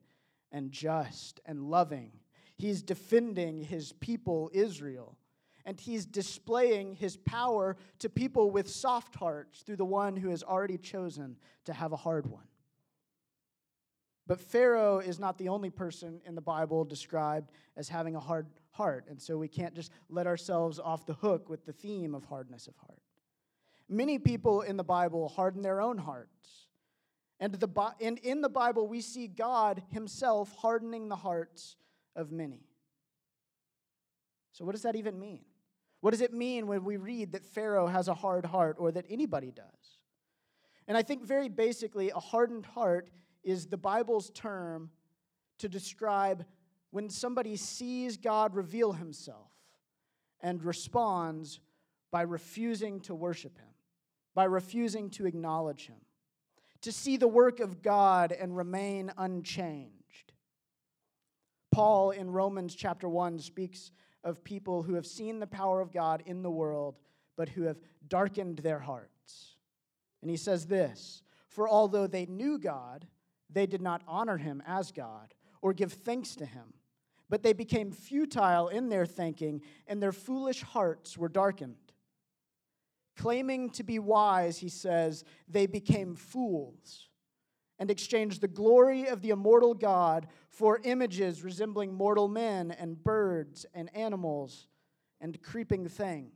and 0.51 0.69
just 0.69 1.39
and 1.45 1.63
loving. 1.63 2.12
He's 2.57 2.81
defending 2.81 3.62
his 3.62 3.93
people, 3.93 4.51
Israel, 4.53 5.17
and 5.65 5.79
he's 5.79 6.05
displaying 6.05 6.95
his 6.95 7.15
power 7.15 7.77
to 8.00 8.09
people 8.09 8.51
with 8.51 8.69
soft 8.69 9.15
hearts 9.15 9.62
through 9.62 9.77
the 9.77 9.85
one 9.85 10.17
who 10.17 10.27
has 10.29 10.43
already 10.43 10.77
chosen 10.77 11.38
to 11.63 11.71
have 11.71 11.93
a 11.93 11.97
hard 11.97 12.29
one. 12.29 12.43
But 14.27 14.41
Pharaoh 14.41 15.00
is 15.00 15.19
not 15.19 15.38
the 15.38 15.47
only 15.47 15.69
person 15.69 16.21
in 16.25 16.35
the 16.35 16.41
Bible 16.41 16.83
described 16.83 17.51
as 17.77 17.88
having 17.88 18.15
a 18.17 18.19
hard 18.19 18.47
heart, 18.74 19.06
and 19.10 19.22
so 19.22 19.38
we 19.38 19.48
can't 19.48 19.74
just 19.74 19.92
let 20.10 20.27
ourselves 20.27 20.80
off 20.80 21.06
the 21.06 21.13
hook 21.13 21.50
with 21.50 21.65
the 21.65 21.74
theme 21.74 22.13
of 22.13 22.25
hardness 22.25 22.68
of 22.68 22.75
heart. 22.77 23.01
Many 23.88 24.20
people 24.20 24.62
in 24.62 24.77
the 24.77 24.84
Bible 24.84 25.30
harden 25.30 25.62
their 25.62 25.82
own 25.82 25.98
hearts. 25.98 26.68
And, 27.39 27.53
the, 27.53 27.94
and 28.01 28.18
in 28.20 28.42
the 28.42 28.50
Bible, 28.50 28.88
we 28.88 29.01
see 29.01 29.27
God 29.27 29.84
Himself 29.89 30.56
hardening 30.58 31.10
the 31.10 31.15
hearts 31.15 31.75
of 32.15 32.32
many. 32.32 32.62
So, 34.53 34.65
what 34.65 34.74
does 34.74 34.84
that 34.84 34.96
even 34.96 35.20
mean? 35.20 35.42
What 36.00 36.12
does 36.12 36.22
it 36.22 36.34
mean 36.34 36.68
when 36.68 36.84
we 36.84 36.98
read 36.98 37.32
that 37.32 37.46
Pharaoh 37.46 37.88
has 37.88 38.08
a 38.08 38.13
hard 38.13 38.46
heart 38.46 38.77
or 38.80 38.92
that 38.92 39.06
anybody 39.10 39.51
does? 39.51 40.00
And 40.88 40.98
I 40.98 41.01
think 41.01 41.25
very 41.25 41.50
basically, 41.50 42.10
a 42.10 42.20
hardened 42.20 42.65
heart 42.65 43.10
is 43.44 43.68
the 43.68 43.77
Bible's 43.77 44.30
term 44.32 44.89
to 45.60 45.70
describe 45.70 46.46
when 46.93 47.09
somebody 47.09 47.55
sees 47.55 48.17
God 48.17 48.53
reveal 48.53 48.93
himself 48.93 49.50
and 50.41 50.63
responds 50.63 51.59
by 52.12 52.21
refusing 52.21 53.00
to 53.00 53.15
worship 53.15 53.57
him, 53.57 53.73
by 54.35 54.43
refusing 54.43 55.09
to 55.09 55.25
acknowledge 55.25 55.88
him, 55.88 55.97
to 56.81 56.91
see 56.91 57.17
the 57.17 57.27
work 57.27 57.59
of 57.59 57.81
God 57.81 58.31
and 58.31 58.55
remain 58.55 59.12
unchanged. 59.17 60.33
Paul 61.71 62.12
in 62.12 62.29
Romans 62.29 62.75
chapter 62.75 63.09
1 63.09 63.39
speaks 63.39 63.89
of 64.23 64.43
people 64.43 64.83
who 64.83 64.93
have 64.93 65.07
seen 65.07 65.39
the 65.39 65.47
power 65.47 65.81
of 65.81 65.91
God 65.91 66.21
in 66.27 66.43
the 66.43 66.51
world, 66.51 67.00
but 67.35 67.50
who 67.50 67.63
have 67.63 67.79
darkened 68.07 68.59
their 68.59 68.77
hearts. 68.77 69.55
And 70.21 70.29
he 70.29 70.38
says 70.38 70.67
this 70.67 71.23
For 71.47 71.67
although 71.67 72.05
they 72.05 72.27
knew 72.27 72.59
God, 72.59 73.07
they 73.50 73.65
did 73.65 73.81
not 73.81 74.03
honor 74.07 74.38
him 74.38 74.62
as 74.67 74.91
God 74.91 75.33
or 75.59 75.73
give 75.73 75.93
thanks 75.93 76.35
to 76.35 76.45
him, 76.45 76.75
but 77.33 77.41
they 77.41 77.53
became 77.53 77.91
futile 77.91 78.67
in 78.67 78.89
their 78.89 79.07
thinking, 79.07 79.59
and 79.87 79.99
their 79.99 80.11
foolish 80.11 80.61
hearts 80.61 81.17
were 81.17 81.27
darkened. 81.27 81.91
Claiming 83.17 83.71
to 83.71 83.81
be 83.81 83.97
wise, 83.97 84.59
he 84.59 84.69
says, 84.69 85.23
they 85.47 85.65
became 85.65 86.13
fools 86.13 87.09
and 87.79 87.89
exchanged 87.89 88.39
the 88.39 88.47
glory 88.47 89.07
of 89.07 89.23
the 89.23 89.31
immortal 89.31 89.73
God 89.73 90.27
for 90.47 90.79
images 90.83 91.43
resembling 91.43 91.91
mortal 91.91 92.27
men 92.27 92.69
and 92.69 93.03
birds 93.03 93.65
and 93.73 93.89
animals 93.95 94.67
and 95.19 95.41
creeping 95.41 95.87
things 95.87 96.29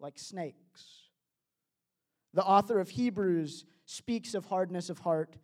like 0.00 0.18
snakes. 0.18 1.02
The 2.32 2.42
author 2.42 2.80
of 2.80 2.88
Hebrews 2.88 3.66
speaks 3.84 4.32
of 4.32 4.46
hardness 4.46 4.88
of 4.88 5.00
heart 5.00 5.36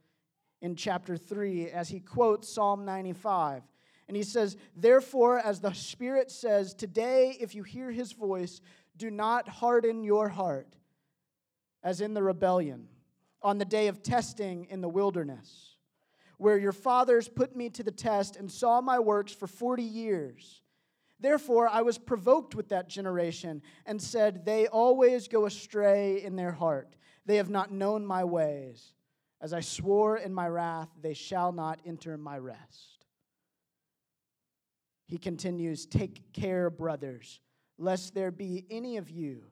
in 0.63 0.75
chapter 0.75 1.19
3 1.19 1.69
as 1.69 1.91
he 1.91 2.01
quotes 2.01 2.49
Psalm 2.49 2.87
95. 2.87 3.63
And 4.11 4.17
he 4.17 4.25
says, 4.25 4.57
Therefore, 4.75 5.39
as 5.39 5.61
the 5.61 5.73
Spirit 5.73 6.33
says, 6.33 6.75
today, 6.75 7.37
if 7.39 7.55
you 7.55 7.63
hear 7.63 7.93
his 7.93 8.11
voice, 8.11 8.61
do 8.97 9.09
not 9.09 9.49
harden 9.49 10.03
your 10.03 10.29
heart, 10.29 10.67
as 11.85 12.01
in 12.01 12.13
the 12.13 12.23
rebellion, 12.25 12.89
on 13.41 13.59
the 13.59 13.65
day 13.65 13.87
of 13.87 14.03
testing 14.03 14.67
in 14.69 14.81
the 14.81 14.89
wilderness, 14.89 15.77
where 16.39 16.59
your 16.59 16.73
fathers 16.73 17.29
put 17.29 17.55
me 17.55 17.71
to 17.71 17.85
the 17.85 17.93
test 17.93 18.35
and 18.35 18.51
saw 18.51 18.81
my 18.81 18.99
works 18.99 19.31
for 19.31 19.47
40 19.47 19.85
years. 19.85 20.61
Therefore, 21.21 21.69
I 21.69 21.83
was 21.83 21.97
provoked 21.97 22.57
with 22.57 22.71
that 22.71 22.89
generation 22.89 23.63
and 23.87 24.03
said, 24.03 24.45
They 24.45 24.67
always 24.67 25.29
go 25.29 25.47
astray 25.47 26.21
in 26.21 26.35
their 26.35 26.51
heart. 26.51 26.97
They 27.27 27.37
have 27.37 27.49
not 27.49 27.71
known 27.71 28.05
my 28.05 28.25
ways. 28.25 28.93
As 29.41 29.53
I 29.53 29.61
swore 29.61 30.17
in 30.17 30.35
my 30.35 30.49
wrath, 30.49 30.89
they 31.01 31.15
shall 31.15 31.53
not 31.53 31.79
enter 31.87 32.19
my 32.19 32.39
rest. 32.39 33.00
He 35.11 35.19
continues, 35.19 35.87
Take 35.87 36.33
care, 36.33 36.71
brothers, 36.71 37.41
lest 37.79 38.15
there 38.15 38.31
be 38.31 38.65
any 38.71 38.97
of 38.97 39.11
you 39.11 39.43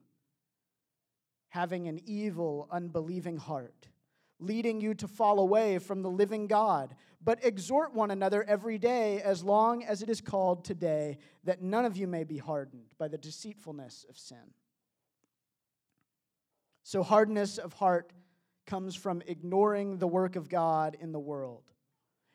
having 1.49 1.89
an 1.89 1.99
evil, 2.05 2.69
unbelieving 2.71 3.35
heart, 3.35 3.89
leading 4.39 4.79
you 4.79 4.93
to 4.93 5.05
fall 5.05 5.39
away 5.39 5.77
from 5.77 6.01
the 6.01 6.09
living 6.09 6.47
God. 6.47 6.95
But 7.21 7.43
exhort 7.43 7.93
one 7.93 8.09
another 8.09 8.41
every 8.47 8.77
day, 8.77 9.21
as 9.21 9.43
long 9.43 9.83
as 9.83 10.01
it 10.01 10.09
is 10.09 10.21
called 10.21 10.63
today, 10.63 11.17
that 11.43 11.61
none 11.61 11.83
of 11.83 11.97
you 11.97 12.07
may 12.07 12.23
be 12.23 12.37
hardened 12.37 12.93
by 12.97 13.09
the 13.09 13.17
deceitfulness 13.17 14.05
of 14.07 14.17
sin. 14.17 14.53
So, 16.83 17.03
hardness 17.03 17.57
of 17.57 17.73
heart 17.73 18.13
comes 18.65 18.95
from 18.95 19.21
ignoring 19.27 19.97
the 19.97 20.07
work 20.07 20.37
of 20.37 20.47
God 20.47 20.95
in 21.01 21.11
the 21.11 21.19
world. 21.19 21.73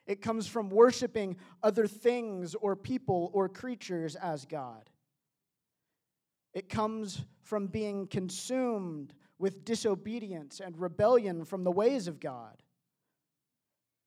It 0.07 0.21
comes 0.21 0.47
from 0.47 0.69
worshiping 0.69 1.37
other 1.63 1.87
things 1.87 2.55
or 2.55 2.77
people 2.77 3.31
or 3.33 3.49
creatures 3.49 4.17
as 4.17 4.45
God. 4.45 4.91
It 6.53 6.69
comes 6.69 7.25
from 7.43 7.67
being 7.67 8.07
consumed 8.07 9.15
with 9.39 9.65
disobedience 9.65 10.61
and 10.61 10.79
rebellion 10.79 11.45
from 11.45 11.65
the 11.65 11.71
ways 11.71 12.07
of 12.07 12.21
God. 12.21 12.63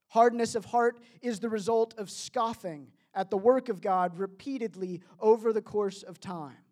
Hardness 0.09 0.55
of 0.55 0.65
heart 0.65 0.99
is 1.21 1.39
the 1.39 1.49
result 1.49 1.93
of 1.97 2.09
scoffing 2.09 2.91
at 3.13 3.29
the 3.29 3.37
work 3.37 3.67
of 3.67 3.81
God 3.81 4.17
repeatedly 4.17 5.01
over 5.19 5.51
the 5.51 5.61
course 5.61 6.03
of 6.03 6.19
time. 6.19 6.63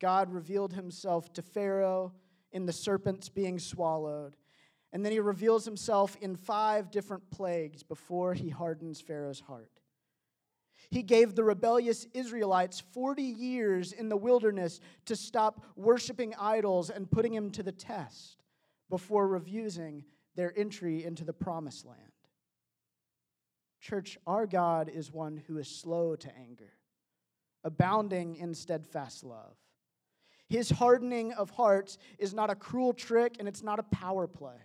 God 0.00 0.32
revealed 0.32 0.72
himself 0.72 1.32
to 1.34 1.42
Pharaoh 1.42 2.12
in 2.50 2.66
the 2.66 2.72
serpents 2.72 3.28
being 3.28 3.58
swallowed. 3.58 4.34
And 4.92 5.04
then 5.04 5.12
he 5.12 5.20
reveals 5.20 5.64
himself 5.64 6.16
in 6.20 6.36
five 6.36 6.90
different 6.90 7.30
plagues 7.30 7.82
before 7.82 8.34
he 8.34 8.48
hardens 8.48 9.00
Pharaoh's 9.00 9.40
heart. 9.40 9.70
He 10.90 11.02
gave 11.02 11.34
the 11.34 11.44
rebellious 11.44 12.06
Israelites 12.12 12.80
40 12.92 13.22
years 13.22 13.92
in 13.92 14.08
the 14.08 14.16
wilderness 14.16 14.80
to 15.04 15.14
stop 15.14 15.64
worshiping 15.76 16.34
idols 16.38 16.90
and 16.90 17.10
putting 17.10 17.32
him 17.32 17.50
to 17.52 17.62
the 17.62 17.70
test 17.70 18.42
before 18.88 19.28
refusing 19.28 20.04
their 20.34 20.52
entry 20.58 21.04
into 21.04 21.24
the 21.24 21.32
promised 21.32 21.86
land. 21.86 22.00
Church, 23.80 24.18
our 24.26 24.46
God 24.46 24.88
is 24.88 25.12
one 25.12 25.42
who 25.46 25.58
is 25.58 25.68
slow 25.68 26.16
to 26.16 26.36
anger, 26.36 26.72
abounding 27.62 28.36
in 28.36 28.54
steadfast 28.54 29.22
love 29.22 29.56
his 30.50 30.68
hardening 30.68 31.32
of 31.32 31.48
hearts 31.50 31.96
is 32.18 32.34
not 32.34 32.50
a 32.50 32.56
cruel 32.56 32.92
trick 32.92 33.36
and 33.38 33.46
it's 33.46 33.62
not 33.62 33.78
a 33.78 33.84
power 33.84 34.26
play. 34.26 34.56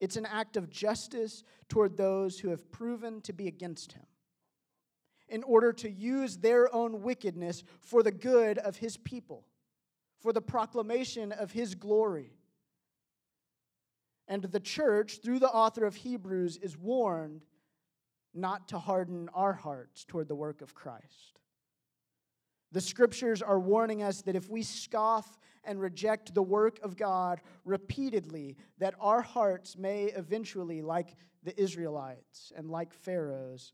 It's 0.00 0.16
an 0.16 0.26
act 0.26 0.56
of 0.56 0.70
justice 0.70 1.44
toward 1.68 1.96
those 1.96 2.40
who 2.40 2.48
have 2.48 2.72
proven 2.72 3.20
to 3.22 3.32
be 3.32 3.46
against 3.46 3.92
him 3.92 4.06
in 5.28 5.42
order 5.44 5.72
to 5.72 5.90
use 5.90 6.38
their 6.38 6.74
own 6.74 7.02
wickedness 7.02 7.62
for 7.80 8.02
the 8.02 8.10
good 8.10 8.58
of 8.58 8.76
his 8.76 8.96
people, 8.96 9.44
for 10.18 10.32
the 10.32 10.42
proclamation 10.42 11.32
of 11.32 11.52
his 11.52 11.74
glory. 11.74 12.32
And 14.26 14.42
the 14.42 14.60
church, 14.60 15.20
through 15.22 15.38
the 15.38 15.50
author 15.50 15.84
of 15.84 15.96
Hebrews, 15.96 16.56
is 16.56 16.76
warned 16.76 17.42
not 18.34 18.68
to 18.68 18.78
harden 18.78 19.28
our 19.34 19.52
hearts 19.52 20.04
toward 20.04 20.28
the 20.28 20.34
work 20.34 20.62
of 20.62 20.74
Christ. 20.74 21.39
The 22.72 22.80
scriptures 22.80 23.42
are 23.42 23.58
warning 23.58 24.02
us 24.02 24.22
that 24.22 24.36
if 24.36 24.48
we 24.48 24.62
scoff 24.62 25.38
and 25.64 25.80
reject 25.80 26.34
the 26.34 26.42
work 26.42 26.78
of 26.82 26.96
God 26.96 27.40
repeatedly, 27.64 28.56
that 28.78 28.94
our 29.00 29.22
hearts 29.22 29.76
may 29.76 30.04
eventually, 30.04 30.80
like 30.80 31.16
the 31.42 31.58
Israelites 31.60 32.52
and 32.56 32.70
like 32.70 32.92
Pharaoh's, 32.92 33.72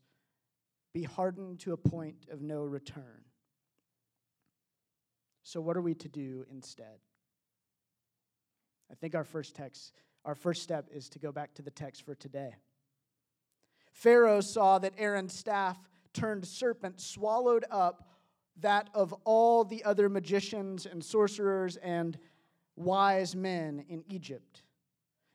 be 0.93 1.03
hardened 1.03 1.59
to 1.59 1.73
a 1.73 1.77
point 1.77 2.25
of 2.31 2.41
no 2.41 2.63
return. 2.63 3.23
So, 5.43 5.61
what 5.61 5.77
are 5.77 5.81
we 5.81 5.93
to 5.95 6.09
do 6.09 6.45
instead? 6.49 6.99
I 8.91 8.95
think 8.95 9.15
our 9.15 9.23
first 9.23 9.55
text, 9.55 9.93
our 10.25 10.35
first 10.35 10.63
step 10.63 10.89
is 10.91 11.07
to 11.09 11.19
go 11.19 11.31
back 11.31 11.53
to 11.55 11.61
the 11.61 11.71
text 11.71 12.03
for 12.03 12.15
today. 12.15 12.55
Pharaoh 13.91 14.41
saw 14.41 14.79
that 14.79 14.93
Aaron's 14.97 15.33
staff 15.33 15.77
turned 16.13 16.45
serpent 16.45 16.99
swallowed 16.99 17.65
up 17.69 18.09
that 18.61 18.89
of 18.93 19.13
all 19.23 19.63
the 19.63 19.83
other 19.83 20.09
magicians 20.09 20.85
and 20.85 21.03
sorcerers 21.03 21.77
and 21.77 22.17
wise 22.75 23.35
men 23.35 23.85
in 23.89 24.03
Egypt. 24.07 24.63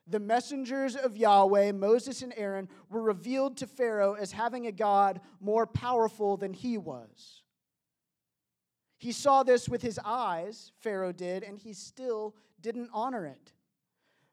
The 0.07 0.19
messengers 0.19 0.95
of 0.95 1.15
Yahweh, 1.15 1.71
Moses 1.71 2.21
and 2.21 2.33
Aaron, 2.35 2.67
were 2.89 3.01
revealed 3.01 3.57
to 3.57 3.67
Pharaoh 3.67 4.13
as 4.13 4.33
having 4.33 4.67
a 4.67 4.71
God 4.71 5.21
more 5.39 5.65
powerful 5.65 6.35
than 6.35 6.53
he 6.53 6.77
was. 6.77 7.41
He 8.97 9.11
saw 9.11 9.43
this 9.43 9.69
with 9.69 9.81
his 9.81 9.99
eyes, 10.03 10.71
Pharaoh 10.79 11.11
did, 11.11 11.43
and 11.43 11.57
he 11.57 11.73
still 11.73 12.35
didn't 12.61 12.89
honor 12.93 13.25
it. 13.25 13.53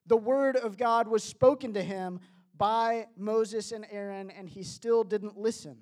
The 0.06 0.16
word 0.16 0.56
of 0.56 0.76
God 0.76 1.06
was 1.06 1.22
spoken 1.22 1.74
to 1.74 1.82
him 1.82 2.20
by 2.56 3.06
Moses 3.16 3.72
and 3.72 3.86
Aaron, 3.90 4.30
and 4.30 4.48
he 4.48 4.62
still 4.62 5.02
didn't 5.04 5.36
listen. 5.36 5.76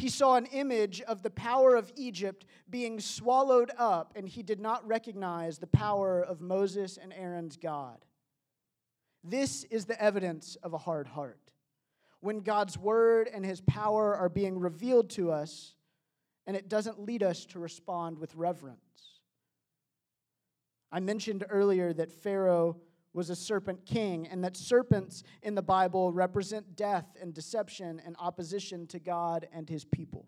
He 0.00 0.08
saw 0.08 0.36
an 0.36 0.46
image 0.46 1.02
of 1.02 1.22
the 1.22 1.28
power 1.28 1.76
of 1.76 1.92
Egypt 1.94 2.46
being 2.70 3.00
swallowed 3.00 3.70
up, 3.76 4.14
and 4.16 4.26
he 4.26 4.42
did 4.42 4.58
not 4.58 4.86
recognize 4.86 5.58
the 5.58 5.66
power 5.66 6.22
of 6.22 6.40
Moses 6.40 6.96
and 6.96 7.12
Aaron's 7.12 7.58
God. 7.58 7.98
This 9.22 9.64
is 9.64 9.84
the 9.84 10.02
evidence 10.02 10.56
of 10.62 10.72
a 10.72 10.78
hard 10.78 11.06
heart. 11.06 11.50
When 12.20 12.40
God's 12.40 12.78
word 12.78 13.28
and 13.30 13.44
his 13.44 13.60
power 13.60 14.16
are 14.16 14.30
being 14.30 14.58
revealed 14.58 15.10
to 15.10 15.32
us, 15.32 15.74
and 16.46 16.56
it 16.56 16.70
doesn't 16.70 17.04
lead 17.04 17.22
us 17.22 17.44
to 17.46 17.58
respond 17.58 18.18
with 18.18 18.34
reverence. 18.34 19.20
I 20.90 21.00
mentioned 21.00 21.44
earlier 21.50 21.92
that 21.92 22.10
Pharaoh 22.10 22.78
was 23.12 23.30
a 23.30 23.36
serpent 23.36 23.84
king, 23.84 24.26
and 24.28 24.44
that 24.44 24.56
serpents 24.56 25.22
in 25.42 25.54
the 25.54 25.62
Bible 25.62 26.12
represent 26.12 26.76
death 26.76 27.16
and 27.20 27.34
deception 27.34 28.00
and 28.04 28.14
opposition 28.18 28.86
to 28.88 28.98
God 28.98 29.48
and 29.52 29.68
his 29.68 29.84
people. 29.84 30.26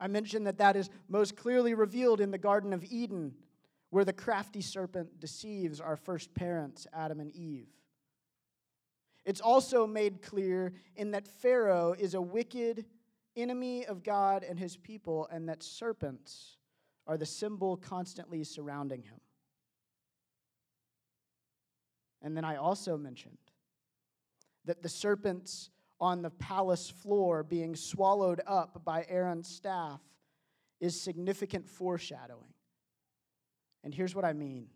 I 0.00 0.08
mentioned 0.08 0.46
that 0.46 0.58
that 0.58 0.76
is 0.76 0.90
most 1.08 1.36
clearly 1.36 1.74
revealed 1.74 2.20
in 2.20 2.30
the 2.30 2.38
Garden 2.38 2.72
of 2.72 2.84
Eden, 2.84 3.34
where 3.90 4.04
the 4.04 4.12
crafty 4.12 4.60
serpent 4.60 5.20
deceives 5.20 5.80
our 5.80 5.96
first 5.96 6.34
parents, 6.34 6.86
Adam 6.92 7.20
and 7.20 7.30
Eve. 7.32 7.68
It's 9.24 9.40
also 9.40 9.86
made 9.86 10.20
clear 10.20 10.74
in 10.96 11.12
that 11.12 11.26
Pharaoh 11.26 11.94
is 11.98 12.14
a 12.14 12.20
wicked 12.20 12.84
enemy 13.36 13.86
of 13.86 14.02
God 14.02 14.44
and 14.44 14.58
his 14.58 14.76
people, 14.76 15.28
and 15.30 15.48
that 15.48 15.62
serpents 15.62 16.56
are 17.06 17.16
the 17.16 17.26
symbol 17.26 17.76
constantly 17.76 18.44
surrounding 18.44 19.02
him. 19.02 19.20
And 22.24 22.34
then 22.34 22.44
I 22.44 22.56
also 22.56 22.96
mentioned 22.96 23.36
that 24.64 24.82
the 24.82 24.88
serpents 24.88 25.68
on 26.00 26.22
the 26.22 26.30
palace 26.30 26.88
floor 26.88 27.42
being 27.42 27.76
swallowed 27.76 28.40
up 28.46 28.82
by 28.82 29.04
Aaron's 29.08 29.46
staff 29.46 30.00
is 30.80 31.00
significant 31.00 31.68
foreshadowing. 31.68 32.54
And 33.84 33.94
here's 33.94 34.14
what 34.14 34.24
I 34.24 34.32
mean 34.32 34.68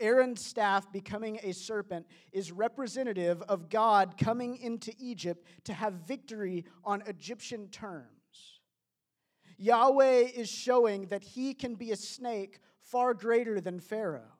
Aaron's 0.00 0.44
staff 0.44 0.90
becoming 0.92 1.38
a 1.44 1.52
serpent 1.52 2.06
is 2.32 2.50
representative 2.50 3.40
of 3.42 3.68
God 3.70 4.18
coming 4.18 4.56
into 4.56 4.92
Egypt 4.98 5.46
to 5.64 5.72
have 5.72 5.92
victory 6.08 6.64
on 6.84 7.04
Egyptian 7.06 7.68
terms. 7.68 8.08
Yahweh 9.58 10.26
is 10.34 10.50
showing 10.50 11.06
that 11.06 11.22
he 11.22 11.54
can 11.54 11.76
be 11.76 11.92
a 11.92 11.96
snake 11.96 12.58
far 12.80 13.14
greater 13.14 13.60
than 13.60 13.78
Pharaoh 13.78 14.32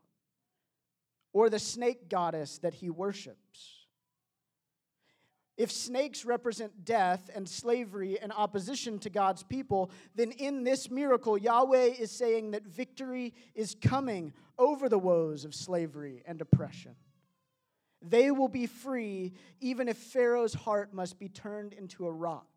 or 1.33 1.49
the 1.49 1.59
snake 1.59 2.09
goddess 2.09 2.59
that 2.59 2.75
he 2.75 2.91
worships. 2.91 3.83
If 5.57 5.71
snakes 5.71 6.25
represent 6.25 6.85
death 6.85 7.31
and 7.35 7.49
slavery 7.49 8.19
and 8.19 8.33
opposition 8.33 8.99
to 9.01 9.11
God's 9.11 9.43
people, 9.43 9.91
then 10.15 10.33
in 10.33 10.65
this 10.65 10.91
miracle, 10.91 11.37
Yahweh 11.37 11.95
is 11.99 12.11
saying 12.11 12.53
that 12.53 12.67
victory 12.67 13.35
is 13.55 13.77
coming 13.81 14.33
over 14.59 14.89
the 14.89 14.99
woes 14.99 15.45
of 15.45 15.55
slavery 15.55 16.23
and 16.27 16.41
oppression. 16.41 16.97
They 18.01 18.31
will 18.31 18.49
be 18.49 18.67
free 18.67 19.35
even 19.61 19.89
if 19.89 19.97
Pharaoh's 19.97 20.55
heart 20.55 20.93
must 20.95 21.19
be 21.19 21.29
turned 21.29 21.75
into 21.75 22.07
a 22.07 22.13
rock. 22.13 22.49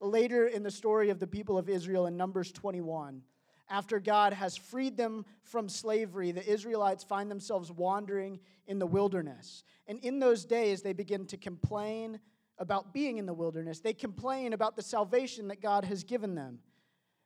Later 0.00 0.46
in 0.46 0.62
the 0.62 0.70
story 0.70 1.10
of 1.10 1.18
the 1.18 1.26
people 1.26 1.56
of 1.56 1.68
Israel 1.68 2.06
in 2.06 2.16
Numbers 2.16 2.52
21, 2.52 3.22
after 3.68 3.98
God 3.98 4.32
has 4.32 4.56
freed 4.56 4.96
them 4.96 5.24
from 5.42 5.68
slavery, 5.68 6.32
the 6.32 6.46
Israelites 6.46 7.02
find 7.02 7.30
themselves 7.30 7.72
wandering 7.72 8.40
in 8.66 8.78
the 8.78 8.86
wilderness. 8.86 9.64
And 9.86 9.98
in 10.00 10.18
those 10.18 10.44
days, 10.44 10.82
they 10.82 10.92
begin 10.92 11.26
to 11.26 11.36
complain 11.36 12.20
about 12.58 12.92
being 12.92 13.18
in 13.18 13.26
the 13.26 13.34
wilderness. 13.34 13.80
They 13.80 13.92
complain 13.92 14.52
about 14.52 14.76
the 14.76 14.82
salvation 14.82 15.48
that 15.48 15.60
God 15.60 15.84
has 15.84 16.04
given 16.04 16.34
them. 16.34 16.60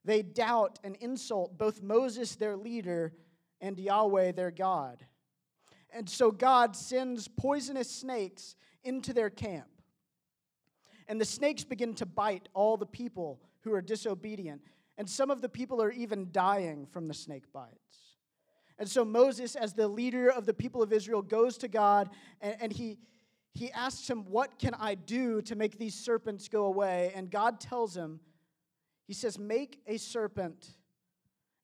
They 0.05 0.23
doubt 0.23 0.79
and 0.85 0.97
insult 0.97 1.59
both 1.59 1.83
Moses, 1.83 2.37
their 2.37 2.57
leader, 2.57 3.13
and 3.61 3.79
Yahweh, 3.79 4.33
their 4.33 4.51
God. 4.51 5.05
And 5.91 6.09
so 6.09 6.31
God 6.31 6.77
sends 6.77 7.29
poisonous 7.29 7.91
snakes 7.91 8.55
into 8.85 9.13
their 9.13 9.31
camp. 9.31 9.67
And 11.09 11.21
the 11.21 11.25
snakes 11.25 11.65
begin 11.65 11.95
to 11.95 12.07
bite 12.07 12.49
all 12.55 12.77
the 12.77 12.87
people 12.87 13.41
who 13.61 13.73
are 13.73 13.83
disobedient. 13.83 14.63
And 14.99 15.09
some 15.09 15.31
of 15.31 15.41
the 15.41 15.49
people 15.49 15.81
are 15.81 15.93
even 15.93 16.29
dying 16.33 16.85
from 16.85 17.09
the 17.09 17.15
snake 17.15 17.51
bites. 17.53 18.17
And 18.79 18.89
so 18.89 19.05
Moses, 19.05 19.57
as 19.57 19.73
the 19.73 19.89
leader 19.89 20.29
of 20.29 20.45
the 20.45 20.53
people 20.53 20.83
of 20.83 20.93
Israel, 20.93 21.23
goes 21.23 21.57
to 21.59 21.69
God 21.69 22.11
and, 22.41 22.57
and 22.61 22.73
he, 22.73 22.99
he 23.55 23.71
asks 23.73 24.09
him, 24.09 24.25
What 24.25 24.59
can 24.59 24.75
I 24.75 24.97
do 24.97 25.41
to 25.43 25.57
make 25.57 25.79
these 25.79 25.95
serpents 25.95 26.49
go 26.49 26.65
away? 26.65 27.13
And 27.15 27.31
God 27.31 27.61
tells 27.61 27.97
him, 27.97 28.21
He 29.07 29.15
says, 29.15 29.39
Make 29.39 29.81
a 29.87 29.97
serpent 29.97 30.69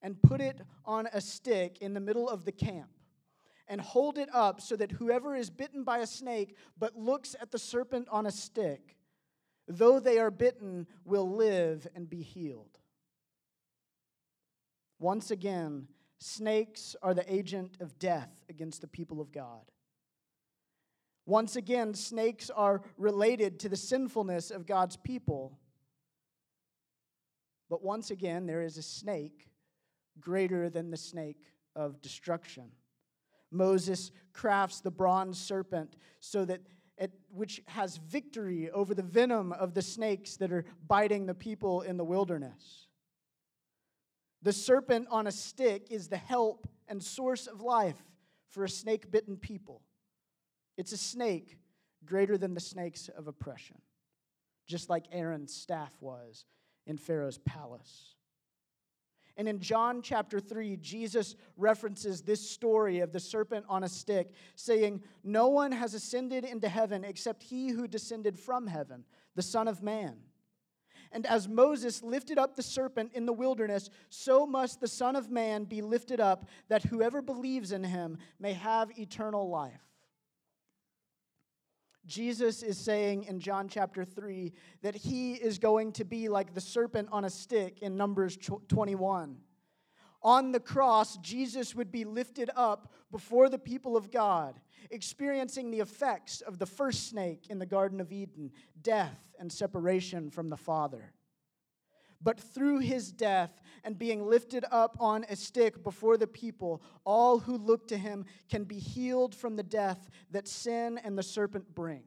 and 0.00 0.20
put 0.22 0.40
it 0.40 0.60
on 0.84 1.08
a 1.12 1.20
stick 1.20 1.78
in 1.80 1.92
the 1.92 2.00
middle 2.00 2.28
of 2.28 2.44
the 2.44 2.52
camp 2.52 2.90
and 3.68 3.80
hold 3.80 4.18
it 4.18 4.28
up 4.32 4.60
so 4.60 4.76
that 4.76 4.92
whoever 4.92 5.34
is 5.34 5.50
bitten 5.50 5.82
by 5.84 5.98
a 5.98 6.06
snake 6.06 6.56
but 6.78 6.96
looks 6.96 7.34
at 7.40 7.50
the 7.50 7.58
serpent 7.58 8.06
on 8.10 8.26
a 8.26 8.30
stick, 8.30 8.96
though 9.66 9.98
they 9.98 10.18
are 10.18 10.30
bitten, 10.30 10.86
will 11.04 11.28
live 11.28 11.86
and 11.94 12.08
be 12.08 12.22
healed. 12.22 12.78
Once 14.98 15.30
again, 15.30 15.88
snakes 16.18 16.96
are 17.02 17.14
the 17.14 17.32
agent 17.32 17.76
of 17.80 17.98
death 17.98 18.30
against 18.48 18.80
the 18.80 18.86
people 18.86 19.20
of 19.20 19.32
God. 19.32 19.62
Once 21.26 21.56
again, 21.56 21.94
snakes 21.94 22.50
are 22.50 22.82
related 22.98 23.58
to 23.60 23.68
the 23.68 23.76
sinfulness 23.76 24.50
of 24.50 24.66
God's 24.66 24.96
people. 24.96 25.58
But 27.70 27.82
once 27.82 28.10
again, 28.10 28.46
there 28.46 28.62
is 28.62 28.76
a 28.76 28.82
snake 28.82 29.48
greater 30.20 30.68
than 30.68 30.90
the 30.90 30.96
snake 30.96 31.42
of 31.74 32.00
destruction. 32.02 32.70
Moses 33.50 34.10
crafts 34.32 34.80
the 34.80 34.90
bronze 34.90 35.40
serpent 35.40 35.96
so 36.20 36.44
that 36.44 36.60
it, 36.98 37.12
which 37.30 37.62
has 37.66 37.96
victory 37.96 38.70
over 38.70 38.94
the 38.94 39.02
venom 39.02 39.52
of 39.52 39.74
the 39.74 39.82
snakes 39.82 40.36
that 40.36 40.52
are 40.52 40.64
biting 40.86 41.26
the 41.26 41.34
people 41.34 41.80
in 41.82 41.96
the 41.96 42.04
wilderness. 42.04 42.83
The 44.44 44.52
serpent 44.52 45.08
on 45.10 45.26
a 45.26 45.32
stick 45.32 45.86
is 45.90 46.08
the 46.08 46.18
help 46.18 46.68
and 46.86 47.02
source 47.02 47.46
of 47.46 47.62
life 47.62 47.96
for 48.50 48.62
a 48.62 48.68
snake 48.68 49.10
bitten 49.10 49.38
people. 49.38 49.80
It's 50.76 50.92
a 50.92 50.98
snake 50.98 51.56
greater 52.04 52.36
than 52.36 52.52
the 52.52 52.60
snakes 52.60 53.08
of 53.08 53.26
oppression, 53.26 53.78
just 54.66 54.90
like 54.90 55.06
Aaron's 55.10 55.54
staff 55.54 55.92
was 55.98 56.44
in 56.86 56.98
Pharaoh's 56.98 57.38
palace. 57.38 58.16
And 59.38 59.48
in 59.48 59.60
John 59.60 60.02
chapter 60.02 60.38
3, 60.38 60.76
Jesus 60.76 61.36
references 61.56 62.20
this 62.20 62.46
story 62.48 63.00
of 63.00 63.12
the 63.12 63.20
serpent 63.20 63.64
on 63.66 63.82
a 63.82 63.88
stick, 63.88 64.30
saying, 64.56 65.02
No 65.24 65.48
one 65.48 65.72
has 65.72 65.94
ascended 65.94 66.44
into 66.44 66.68
heaven 66.68 67.02
except 67.02 67.42
he 67.42 67.70
who 67.70 67.88
descended 67.88 68.38
from 68.38 68.66
heaven, 68.66 69.04
the 69.36 69.42
Son 69.42 69.68
of 69.68 69.82
Man. 69.82 70.18
And 71.14 71.26
as 71.26 71.48
Moses 71.48 72.02
lifted 72.02 72.38
up 72.38 72.56
the 72.56 72.62
serpent 72.62 73.12
in 73.14 73.24
the 73.24 73.32
wilderness, 73.32 73.88
so 74.10 74.44
must 74.44 74.80
the 74.80 74.88
Son 74.88 75.14
of 75.14 75.30
Man 75.30 75.62
be 75.62 75.80
lifted 75.80 76.18
up, 76.18 76.44
that 76.68 76.82
whoever 76.82 77.22
believes 77.22 77.70
in 77.70 77.84
him 77.84 78.18
may 78.40 78.52
have 78.52 78.98
eternal 78.98 79.48
life. 79.48 79.80
Jesus 82.04 82.64
is 82.64 82.76
saying 82.76 83.24
in 83.24 83.38
John 83.38 83.68
chapter 83.68 84.04
3 84.04 84.52
that 84.82 84.96
he 84.96 85.34
is 85.34 85.58
going 85.60 85.92
to 85.92 86.04
be 86.04 86.28
like 86.28 86.52
the 86.52 86.60
serpent 86.60 87.08
on 87.12 87.24
a 87.24 87.30
stick 87.30 87.78
in 87.80 87.96
Numbers 87.96 88.36
21. 88.68 89.36
On 90.24 90.52
the 90.52 90.60
cross, 90.60 91.18
Jesus 91.18 91.74
would 91.74 91.92
be 91.92 92.04
lifted 92.04 92.50
up 92.56 92.90
before 93.12 93.50
the 93.50 93.58
people 93.58 93.94
of 93.94 94.10
God, 94.10 94.58
experiencing 94.90 95.70
the 95.70 95.80
effects 95.80 96.40
of 96.40 96.58
the 96.58 96.66
first 96.66 97.10
snake 97.10 97.46
in 97.50 97.58
the 97.58 97.66
Garden 97.66 98.00
of 98.00 98.10
Eden 98.10 98.50
death 98.80 99.34
and 99.38 99.52
separation 99.52 100.30
from 100.30 100.48
the 100.48 100.56
Father. 100.56 101.12
But 102.22 102.40
through 102.40 102.78
his 102.78 103.12
death 103.12 103.60
and 103.84 103.98
being 103.98 104.26
lifted 104.26 104.64
up 104.70 104.96
on 104.98 105.26
a 105.28 105.36
stick 105.36 105.84
before 105.84 106.16
the 106.16 106.26
people, 106.26 106.82
all 107.04 107.38
who 107.38 107.58
look 107.58 107.86
to 107.88 107.98
him 107.98 108.24
can 108.48 108.64
be 108.64 108.78
healed 108.78 109.34
from 109.34 109.56
the 109.56 109.62
death 109.62 110.08
that 110.30 110.48
sin 110.48 110.98
and 111.04 111.18
the 111.18 111.22
serpent 111.22 111.74
bring. 111.74 112.02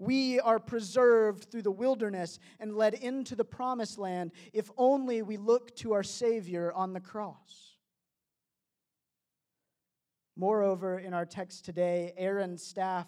We 0.00 0.40
are 0.40 0.58
preserved 0.58 1.44
through 1.50 1.60
the 1.60 1.70
wilderness 1.70 2.38
and 2.58 2.74
led 2.74 2.94
into 2.94 3.36
the 3.36 3.44
promised 3.44 3.98
land 3.98 4.32
if 4.54 4.70
only 4.78 5.20
we 5.20 5.36
look 5.36 5.76
to 5.76 5.92
our 5.92 6.02
Savior 6.02 6.72
on 6.72 6.94
the 6.94 7.00
cross. 7.00 7.76
Moreover, 10.36 10.98
in 10.98 11.12
our 11.12 11.26
text 11.26 11.66
today, 11.66 12.14
Aaron's 12.16 12.62
staff 12.62 13.06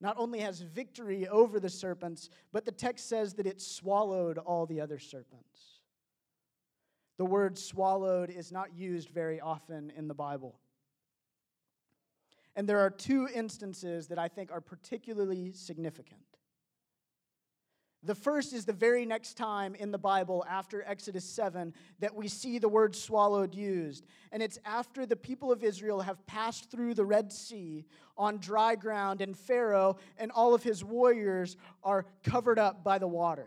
not 0.00 0.16
only 0.18 0.40
has 0.40 0.60
victory 0.60 1.28
over 1.28 1.60
the 1.60 1.70
serpents, 1.70 2.30
but 2.52 2.64
the 2.64 2.72
text 2.72 3.08
says 3.08 3.34
that 3.34 3.46
it 3.46 3.60
swallowed 3.60 4.38
all 4.38 4.66
the 4.66 4.80
other 4.80 4.98
serpents. 4.98 5.82
The 7.16 7.24
word 7.24 7.56
swallowed 7.56 8.30
is 8.30 8.50
not 8.50 8.76
used 8.76 9.10
very 9.10 9.40
often 9.40 9.92
in 9.96 10.08
the 10.08 10.14
Bible. 10.14 10.58
And 12.58 12.68
there 12.68 12.80
are 12.80 12.90
two 12.90 13.28
instances 13.32 14.08
that 14.08 14.18
I 14.18 14.26
think 14.26 14.50
are 14.50 14.60
particularly 14.60 15.52
significant. 15.52 16.24
The 18.02 18.16
first 18.16 18.52
is 18.52 18.64
the 18.64 18.72
very 18.72 19.06
next 19.06 19.36
time 19.36 19.76
in 19.76 19.92
the 19.92 19.98
Bible 19.98 20.44
after 20.50 20.82
Exodus 20.82 21.24
7 21.24 21.72
that 22.00 22.16
we 22.16 22.26
see 22.26 22.58
the 22.58 22.68
word 22.68 22.96
swallowed 22.96 23.54
used. 23.54 24.06
And 24.32 24.42
it's 24.42 24.58
after 24.64 25.06
the 25.06 25.14
people 25.14 25.52
of 25.52 25.62
Israel 25.62 26.00
have 26.00 26.26
passed 26.26 26.68
through 26.68 26.94
the 26.94 27.04
Red 27.04 27.32
Sea 27.32 27.84
on 28.16 28.38
dry 28.38 28.74
ground, 28.74 29.20
and 29.20 29.38
Pharaoh 29.38 29.96
and 30.18 30.32
all 30.32 30.52
of 30.52 30.64
his 30.64 30.82
warriors 30.82 31.56
are 31.84 32.06
covered 32.24 32.58
up 32.58 32.82
by 32.82 32.98
the 32.98 33.06
water. 33.06 33.46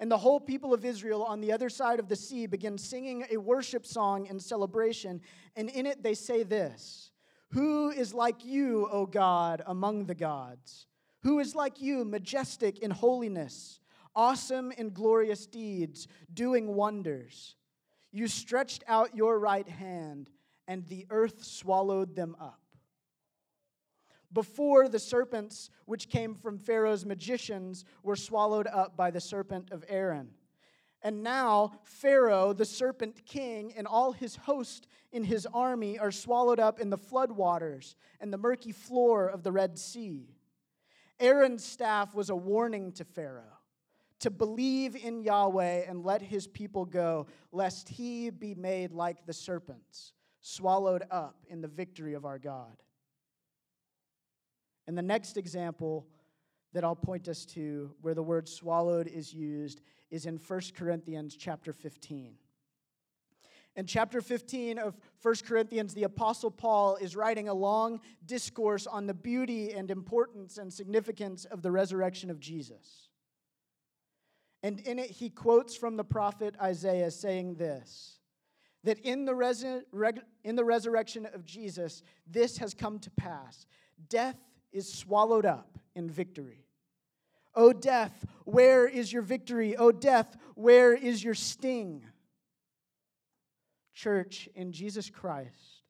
And 0.00 0.10
the 0.10 0.18
whole 0.18 0.40
people 0.40 0.74
of 0.74 0.84
Israel 0.84 1.22
on 1.22 1.40
the 1.40 1.52
other 1.52 1.68
side 1.68 2.00
of 2.00 2.08
the 2.08 2.16
sea 2.16 2.46
begin 2.46 2.76
singing 2.76 3.24
a 3.30 3.36
worship 3.36 3.86
song 3.86 4.26
in 4.26 4.40
celebration. 4.40 5.20
And 5.54 5.70
in 5.70 5.86
it 5.86 6.02
they 6.02 6.14
say 6.14 6.42
this 6.42 7.12
Who 7.52 7.90
is 7.90 8.14
like 8.14 8.44
you, 8.44 8.88
O 8.90 9.06
God, 9.06 9.62
among 9.66 10.06
the 10.06 10.14
gods? 10.14 10.86
Who 11.22 11.40
is 11.40 11.54
like 11.54 11.80
you, 11.80 12.04
majestic 12.04 12.78
in 12.78 12.90
holiness, 12.90 13.80
awesome 14.14 14.72
in 14.72 14.90
glorious 14.90 15.46
deeds, 15.46 16.06
doing 16.32 16.68
wonders? 16.74 17.56
You 18.12 18.28
stretched 18.28 18.84
out 18.86 19.16
your 19.16 19.38
right 19.38 19.68
hand, 19.68 20.30
and 20.68 20.86
the 20.86 21.06
earth 21.10 21.44
swallowed 21.44 22.14
them 22.14 22.36
up. 22.40 22.60
Before 24.32 24.88
the 24.88 25.00
serpents, 25.00 25.70
which 25.86 26.08
came 26.08 26.36
from 26.36 26.56
Pharaoh's 26.56 27.04
magicians, 27.04 27.84
were 28.04 28.16
swallowed 28.16 28.68
up 28.68 28.96
by 28.96 29.10
the 29.10 29.20
serpent 29.20 29.72
of 29.72 29.84
Aaron. 29.88 30.30
And 31.02 31.22
now, 31.22 31.72
Pharaoh, 31.82 32.52
the 32.52 32.64
serpent 32.64 33.24
king, 33.24 33.72
and 33.74 33.86
all 33.86 34.12
his 34.12 34.36
host 34.36 34.86
in 35.12 35.24
his 35.24 35.46
army 35.46 35.98
are 35.98 36.10
swallowed 36.10 36.60
up 36.60 36.78
in 36.78 36.90
the 36.90 36.98
floodwaters 36.98 37.94
and 38.20 38.32
the 38.32 38.38
murky 38.38 38.72
floor 38.72 39.26
of 39.26 39.42
the 39.42 39.52
Red 39.52 39.78
Sea. 39.78 40.36
Aaron's 41.18 41.64
staff 41.64 42.14
was 42.14 42.30
a 42.30 42.36
warning 42.36 42.92
to 42.92 43.04
Pharaoh 43.04 43.58
to 44.20 44.30
believe 44.30 44.94
in 44.94 45.22
Yahweh 45.22 45.84
and 45.88 46.04
let 46.04 46.20
his 46.20 46.46
people 46.46 46.84
go, 46.84 47.26
lest 47.52 47.88
he 47.88 48.28
be 48.30 48.54
made 48.54 48.92
like 48.92 49.24
the 49.24 49.32
serpents, 49.32 50.12
swallowed 50.42 51.04
up 51.10 51.36
in 51.48 51.62
the 51.62 51.68
victory 51.68 52.14
of 52.14 52.26
our 52.26 52.38
God. 52.38 52.82
And 54.86 54.96
the 54.96 55.02
next 55.02 55.36
example 55.38 56.06
that 56.72 56.84
I'll 56.84 56.96
point 56.96 57.28
us 57.28 57.44
to 57.46 57.94
where 58.02 58.14
the 58.14 58.22
word 58.22 58.48
swallowed 58.48 59.08
is 59.08 59.32
used 59.32 59.80
is 60.10 60.26
in 60.26 60.36
1 60.36 60.60
Corinthians 60.76 61.36
chapter 61.36 61.72
15. 61.72 62.34
In 63.76 63.86
chapter 63.86 64.20
15 64.20 64.78
of 64.78 64.98
1 65.22 65.34
Corinthians, 65.46 65.94
the 65.94 66.02
Apostle 66.02 66.50
Paul 66.50 66.96
is 66.96 67.14
writing 67.14 67.48
a 67.48 67.54
long 67.54 68.00
discourse 68.26 68.86
on 68.86 69.06
the 69.06 69.14
beauty 69.14 69.72
and 69.72 69.90
importance 69.90 70.58
and 70.58 70.72
significance 70.72 71.44
of 71.44 71.62
the 71.62 71.70
resurrection 71.70 72.30
of 72.30 72.40
Jesus. 72.40 73.08
And 74.62 74.80
in 74.80 74.98
it, 74.98 75.10
he 75.10 75.30
quotes 75.30 75.76
from 75.76 75.96
the 75.96 76.04
prophet 76.04 76.54
Isaiah 76.60 77.10
saying 77.10 77.54
this 77.54 78.18
that 78.82 78.98
in 79.00 79.26
the, 79.26 79.34
res- 79.34 79.64
in 80.42 80.56
the 80.56 80.64
resurrection 80.64 81.26
of 81.34 81.44
Jesus, 81.44 82.02
this 82.26 82.56
has 82.58 82.72
come 82.72 82.98
to 83.00 83.10
pass. 83.10 83.66
Death 84.08 84.38
is 84.72 84.90
swallowed 84.90 85.44
up 85.44 85.78
in 85.94 86.08
victory. 86.08 86.64
O 87.54 87.72
death, 87.72 88.24
where 88.44 88.86
is 88.86 89.12
your 89.12 89.22
victory? 89.22 89.76
O 89.76 89.92
death, 89.92 90.36
where 90.54 90.94
is 90.94 91.22
your 91.22 91.34
sting? 91.34 92.04
Church, 93.92 94.48
in 94.54 94.72
Jesus 94.72 95.10
Christ, 95.10 95.82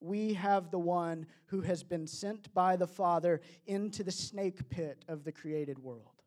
we 0.00 0.34
have 0.34 0.70
the 0.70 0.78
one 0.78 1.26
who 1.46 1.60
has 1.60 1.82
been 1.82 2.06
sent 2.06 2.52
by 2.54 2.76
the 2.76 2.86
Father 2.86 3.40
into 3.66 4.02
the 4.02 4.10
snake 4.10 4.68
pit 4.68 5.04
of 5.08 5.24
the 5.24 5.32
created 5.32 5.78
world. 5.78 6.22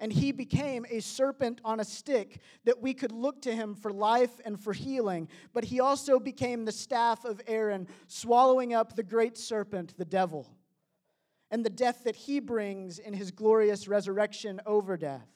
And 0.00 0.12
he 0.12 0.32
became 0.32 0.84
a 0.90 1.00
serpent 1.00 1.60
on 1.64 1.78
a 1.78 1.84
stick 1.84 2.40
that 2.64 2.80
we 2.80 2.94
could 2.94 3.12
look 3.12 3.42
to 3.42 3.54
him 3.54 3.74
for 3.74 3.92
life 3.92 4.40
and 4.44 4.58
for 4.58 4.72
healing. 4.72 5.28
But 5.52 5.64
he 5.64 5.78
also 5.80 6.18
became 6.18 6.64
the 6.64 6.72
staff 6.72 7.24
of 7.24 7.40
Aaron, 7.46 7.86
swallowing 8.08 8.74
up 8.74 8.96
the 8.96 9.04
great 9.04 9.38
serpent, 9.38 9.94
the 9.96 10.04
devil, 10.04 10.48
and 11.54 11.64
the 11.64 11.70
death 11.70 12.02
that 12.02 12.16
he 12.16 12.40
brings 12.40 12.98
in 12.98 13.14
his 13.14 13.30
glorious 13.30 13.86
resurrection 13.86 14.60
over 14.66 14.96
death. 14.96 15.28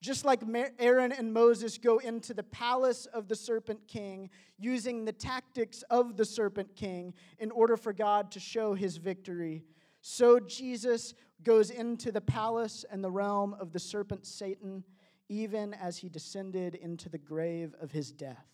Just 0.00 0.24
like 0.24 0.40
Aaron 0.78 1.10
and 1.10 1.32
Moses 1.34 1.78
go 1.78 1.98
into 1.98 2.32
the 2.32 2.44
palace 2.44 3.06
of 3.06 3.26
the 3.26 3.34
serpent 3.34 3.88
king, 3.88 4.30
using 4.56 5.04
the 5.04 5.10
tactics 5.12 5.82
of 5.90 6.16
the 6.16 6.24
serpent 6.24 6.76
king 6.76 7.12
in 7.40 7.50
order 7.50 7.76
for 7.76 7.92
God 7.92 8.30
to 8.30 8.38
show 8.38 8.72
his 8.72 8.98
victory, 8.98 9.64
so 10.00 10.38
Jesus 10.38 11.14
goes 11.42 11.70
into 11.70 12.12
the 12.12 12.20
palace 12.20 12.84
and 12.88 13.02
the 13.02 13.10
realm 13.10 13.56
of 13.58 13.72
the 13.72 13.80
serpent 13.80 14.24
Satan, 14.24 14.84
even 15.28 15.74
as 15.74 15.98
he 15.98 16.08
descended 16.08 16.76
into 16.76 17.08
the 17.08 17.18
grave 17.18 17.74
of 17.80 17.90
his 17.90 18.12
death. 18.12 18.46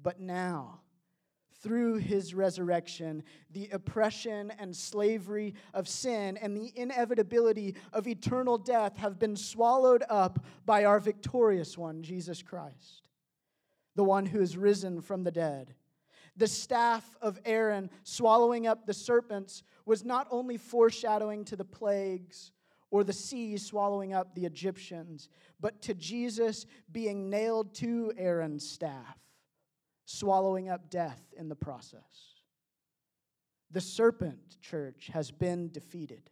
But 0.00 0.18
now, 0.18 0.80
through 1.62 1.96
his 1.96 2.34
resurrection, 2.34 3.22
the 3.52 3.68
oppression 3.72 4.52
and 4.58 4.74
slavery 4.74 5.54
of 5.74 5.88
sin 5.88 6.36
and 6.38 6.56
the 6.56 6.72
inevitability 6.74 7.76
of 7.92 8.08
eternal 8.08 8.58
death 8.58 8.96
have 8.96 9.18
been 9.18 9.36
swallowed 9.36 10.02
up 10.08 10.44
by 10.66 10.84
our 10.84 10.98
victorious 10.98 11.78
one, 11.78 12.02
Jesus 12.02 12.42
Christ, 12.42 13.08
the 13.94 14.04
one 14.04 14.26
who 14.26 14.40
is 14.40 14.56
risen 14.56 15.00
from 15.00 15.22
the 15.22 15.30
dead. 15.30 15.74
The 16.36 16.48
staff 16.48 17.14
of 17.20 17.38
Aaron 17.44 17.90
swallowing 18.02 18.66
up 18.66 18.86
the 18.86 18.94
serpents 18.94 19.62
was 19.84 20.04
not 20.04 20.26
only 20.30 20.56
foreshadowing 20.56 21.44
to 21.46 21.56
the 21.56 21.64
plagues 21.64 22.52
or 22.90 23.04
the 23.04 23.12
sea 23.12 23.56
swallowing 23.56 24.14
up 24.14 24.34
the 24.34 24.46
Egyptians, 24.46 25.28
but 25.60 25.80
to 25.82 25.94
Jesus 25.94 26.66
being 26.90 27.30
nailed 27.30 27.74
to 27.76 28.12
Aaron's 28.16 28.68
staff 28.68 29.21
swallowing 30.04 30.68
up 30.68 30.90
death 30.90 31.22
in 31.36 31.48
the 31.48 31.54
process. 31.54 32.32
The 33.70 33.80
serpent, 33.80 34.60
church, 34.60 35.10
has 35.12 35.30
been 35.30 35.70
defeated. 35.70 36.30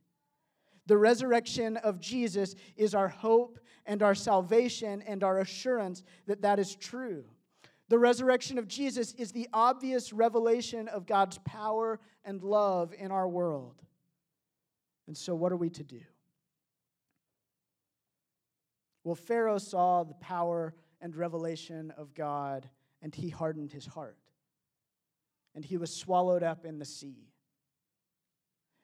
The 0.86 0.98
resurrection 0.98 1.76
of 1.78 2.00
Jesus 2.00 2.54
is 2.76 2.94
our 2.94 3.08
hope 3.08 3.60
and 3.86 4.02
our 4.02 4.14
salvation 4.14 5.02
and 5.02 5.22
our 5.22 5.38
assurance 5.38 6.02
that 6.26 6.42
that 6.42 6.58
is 6.58 6.74
true. 6.74 7.24
The 7.88 7.98
resurrection 7.98 8.58
of 8.58 8.68
Jesus 8.68 9.12
is 9.14 9.32
the 9.32 9.48
obvious 9.52 10.12
revelation 10.12 10.88
of 10.88 11.06
God's 11.06 11.38
power 11.38 11.98
and 12.24 12.42
love 12.42 12.94
in 12.96 13.10
our 13.10 13.28
world. 13.28 13.82
And 15.06 15.16
so, 15.16 15.34
what 15.34 15.50
are 15.50 15.56
we 15.56 15.70
to 15.70 15.82
do? 15.82 16.00
Well, 19.02 19.16
Pharaoh 19.16 19.58
saw 19.58 20.04
the 20.04 20.14
power 20.14 20.74
and 21.00 21.16
revelation 21.16 21.92
of 21.96 22.14
God 22.14 22.68
and 23.02 23.14
he 23.14 23.28
hardened 23.28 23.72
his 23.72 23.86
heart. 23.86 24.18
And 25.54 25.64
he 25.64 25.76
was 25.76 25.94
swallowed 25.94 26.42
up 26.42 26.64
in 26.64 26.78
the 26.78 26.84
sea. 26.84 27.30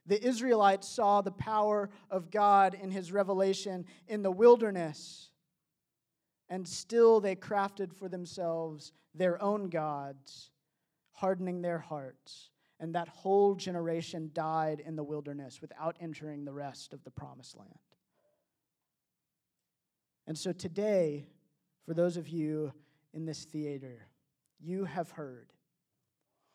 The 0.06 0.24
Israelites 0.24 0.88
saw 0.88 1.20
the 1.20 1.32
power 1.32 1.90
of 2.10 2.30
God 2.30 2.74
in 2.74 2.90
his 2.90 3.12
revelation 3.12 3.84
in 4.06 4.22
the 4.22 4.30
wilderness, 4.30 5.30
and 6.48 6.66
still 6.66 7.20
they 7.20 7.34
crafted 7.34 7.92
for 7.92 8.08
themselves 8.08 8.92
their 9.14 9.42
own 9.42 9.68
gods, 9.68 10.50
hardening 11.12 11.60
their 11.60 11.78
hearts. 11.78 12.50
And 12.78 12.94
that 12.94 13.08
whole 13.08 13.54
generation 13.54 14.30
died 14.34 14.82
in 14.84 14.96
the 14.96 15.02
wilderness 15.02 15.60
without 15.60 15.96
entering 15.98 16.44
the 16.44 16.52
rest 16.52 16.92
of 16.92 17.02
the 17.04 17.10
promised 17.10 17.56
land. 17.56 17.72
And 20.26 20.36
so 20.36 20.52
today, 20.52 21.26
for 21.84 21.94
those 21.94 22.16
of 22.16 22.28
you 22.28 22.72
in 23.16 23.24
this 23.24 23.44
theater. 23.44 24.06
You 24.60 24.84
have 24.84 25.10
heard. 25.10 25.52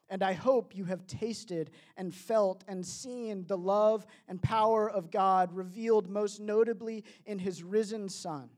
And 0.10 0.24
I 0.24 0.34
hope 0.34 0.76
you 0.76 0.86
have 0.86 1.08
tasted 1.08 1.72
and 1.98 2.14
felt 2.14 2.64
and 2.68 2.86
seen 2.86 3.46
the 3.48 3.58
love 3.58 4.06
and 4.28 4.42
power 4.42 4.90
of 4.90 5.10
God 5.10 5.54
revealed 5.54 6.10
most 6.10 6.40
notably 6.40 7.04
in 7.26 7.40
his 7.40 7.64
risen 7.64 8.10
Son. 8.10 8.50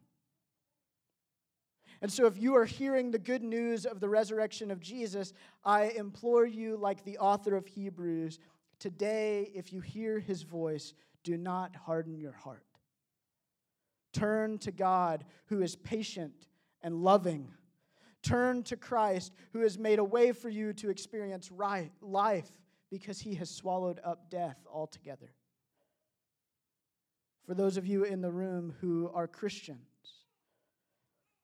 And 2.01 2.11
so, 2.11 2.25
if 2.25 2.37
you 2.37 2.55
are 2.55 2.65
hearing 2.65 3.11
the 3.11 3.19
good 3.19 3.43
news 3.43 3.85
of 3.85 4.01
the 4.01 4.09
resurrection 4.09 4.71
of 4.71 4.81
Jesus, 4.81 5.31
I 5.63 5.93
implore 5.95 6.45
you, 6.45 6.75
like 6.75 7.05
the 7.05 7.19
author 7.19 7.55
of 7.55 7.65
Hebrews, 7.65 8.39
today, 8.79 9.51
if 9.55 9.71
you 9.71 9.79
hear 9.79 10.19
his 10.19 10.41
voice, 10.41 10.93
do 11.23 11.37
not 11.37 11.75
harden 11.75 12.17
your 12.17 12.33
heart. 12.33 12.65
Turn 14.11 14.57
to 14.59 14.71
God, 14.71 15.23
who 15.45 15.61
is 15.61 15.77
patient 15.77 16.47
and 16.81 17.03
loving 17.03 17.53
Turn 18.23 18.63
to 18.63 18.77
Christ, 18.77 19.33
who 19.51 19.59
has 19.59 19.77
made 19.77 19.99
a 19.99 20.03
way 20.03 20.31
for 20.31 20.49
you 20.49 20.73
to 20.73 20.89
experience 20.89 21.51
right, 21.51 21.91
life 22.01 22.49
because 22.89 23.19
he 23.19 23.35
has 23.35 23.49
swallowed 23.49 23.99
up 24.03 24.29
death 24.29 24.57
altogether. 24.71 25.33
For 27.45 27.53
those 27.53 27.75
of 27.75 27.85
you 27.85 28.05
in 28.05 28.21
the 28.21 28.31
room 28.31 28.73
who 28.79 29.11
are 29.13 29.27
Christians, 29.27 29.79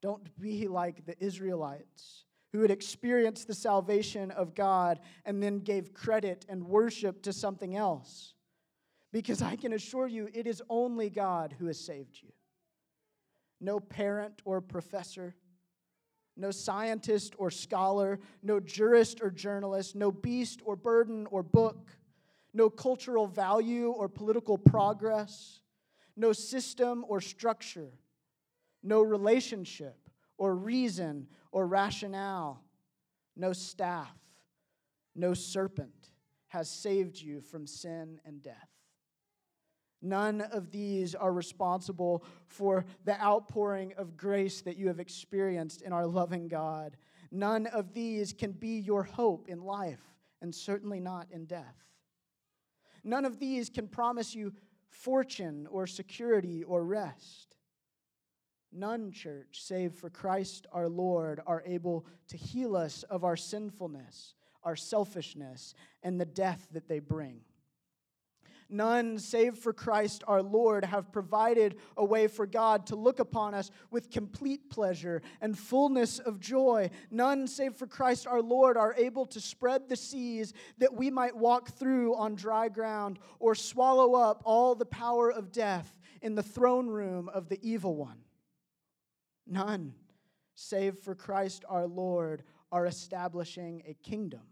don't 0.00 0.40
be 0.40 0.66
like 0.66 1.04
the 1.04 1.22
Israelites 1.22 2.24
who 2.52 2.62
had 2.62 2.70
experienced 2.70 3.46
the 3.46 3.54
salvation 3.54 4.30
of 4.30 4.54
God 4.54 5.00
and 5.24 5.42
then 5.42 5.60
gave 5.60 5.94
credit 5.94 6.46
and 6.48 6.66
worship 6.66 7.22
to 7.22 7.32
something 7.32 7.76
else. 7.76 8.34
Because 9.12 9.42
I 9.42 9.56
can 9.56 9.72
assure 9.72 10.06
you, 10.06 10.28
it 10.32 10.46
is 10.46 10.62
only 10.68 11.10
God 11.10 11.54
who 11.58 11.66
has 11.66 11.78
saved 11.78 12.18
you. 12.22 12.30
No 13.60 13.78
parent 13.78 14.40
or 14.44 14.60
professor, 14.60 15.34
no 16.36 16.50
scientist 16.50 17.34
or 17.38 17.50
scholar, 17.50 18.18
no 18.42 18.60
jurist 18.60 19.20
or 19.20 19.30
journalist, 19.30 19.94
no 19.94 20.10
beast 20.10 20.60
or 20.64 20.76
burden 20.76 21.26
or 21.30 21.42
book, 21.42 21.90
no 22.52 22.70
cultural 22.70 23.26
value 23.26 23.90
or 23.90 24.08
political 24.08 24.58
progress, 24.58 25.60
no 26.16 26.32
system 26.32 27.04
or 27.08 27.20
structure, 27.20 27.90
no 28.82 29.02
relationship 29.02 29.96
or 30.38 30.54
reason 30.54 31.26
or 31.52 31.66
rationale, 31.66 32.62
no 33.36 33.52
staff, 33.52 34.16
no 35.14 35.34
serpent 35.34 36.10
has 36.48 36.68
saved 36.68 37.20
you 37.20 37.40
from 37.40 37.66
sin 37.66 38.18
and 38.24 38.42
death. 38.42 38.69
None 40.02 40.40
of 40.40 40.70
these 40.70 41.14
are 41.14 41.32
responsible 41.32 42.24
for 42.46 42.86
the 43.04 43.20
outpouring 43.20 43.92
of 43.98 44.16
grace 44.16 44.62
that 44.62 44.76
you 44.76 44.88
have 44.88 45.00
experienced 45.00 45.82
in 45.82 45.92
our 45.92 46.06
loving 46.06 46.48
God. 46.48 46.96
None 47.30 47.66
of 47.66 47.92
these 47.92 48.32
can 48.32 48.52
be 48.52 48.78
your 48.78 49.02
hope 49.02 49.48
in 49.48 49.62
life, 49.62 50.02
and 50.40 50.54
certainly 50.54 51.00
not 51.00 51.28
in 51.30 51.44
death. 51.44 51.76
None 53.04 53.24
of 53.24 53.38
these 53.38 53.68
can 53.68 53.88
promise 53.88 54.34
you 54.34 54.52
fortune 54.88 55.66
or 55.70 55.86
security 55.86 56.64
or 56.64 56.84
rest. 56.84 57.56
None, 58.72 59.12
church, 59.12 59.62
save 59.62 59.94
for 59.94 60.10
Christ 60.10 60.66
our 60.72 60.88
Lord, 60.88 61.40
are 61.46 61.62
able 61.66 62.06
to 62.28 62.36
heal 62.36 62.76
us 62.76 63.02
of 63.04 63.24
our 63.24 63.36
sinfulness, 63.36 64.34
our 64.62 64.76
selfishness, 64.76 65.74
and 66.02 66.20
the 66.20 66.24
death 66.24 66.68
that 66.72 66.88
they 66.88 67.00
bring. 67.00 67.40
None, 68.72 69.18
save 69.18 69.58
for 69.58 69.72
Christ 69.72 70.22
our 70.28 70.42
Lord, 70.42 70.84
have 70.84 71.10
provided 71.10 71.76
a 71.96 72.04
way 72.04 72.28
for 72.28 72.46
God 72.46 72.86
to 72.86 72.96
look 72.96 73.18
upon 73.18 73.52
us 73.52 73.72
with 73.90 74.10
complete 74.10 74.70
pleasure 74.70 75.22
and 75.40 75.58
fullness 75.58 76.20
of 76.20 76.38
joy. 76.38 76.90
None, 77.10 77.48
save 77.48 77.74
for 77.74 77.88
Christ 77.88 78.28
our 78.28 78.40
Lord, 78.40 78.76
are 78.76 78.94
able 78.94 79.26
to 79.26 79.40
spread 79.40 79.88
the 79.88 79.96
seas 79.96 80.54
that 80.78 80.94
we 80.94 81.10
might 81.10 81.36
walk 81.36 81.70
through 81.70 82.14
on 82.14 82.36
dry 82.36 82.68
ground 82.68 83.18
or 83.40 83.56
swallow 83.56 84.14
up 84.14 84.40
all 84.44 84.76
the 84.76 84.86
power 84.86 85.32
of 85.32 85.50
death 85.50 85.98
in 86.22 86.36
the 86.36 86.42
throne 86.42 86.86
room 86.86 87.28
of 87.28 87.48
the 87.48 87.58
evil 87.62 87.96
one. 87.96 88.18
None, 89.48 89.94
save 90.54 90.98
for 90.98 91.16
Christ 91.16 91.64
our 91.68 91.88
Lord, 91.88 92.44
are 92.70 92.86
establishing 92.86 93.82
a 93.84 93.94
kingdom 93.94 94.42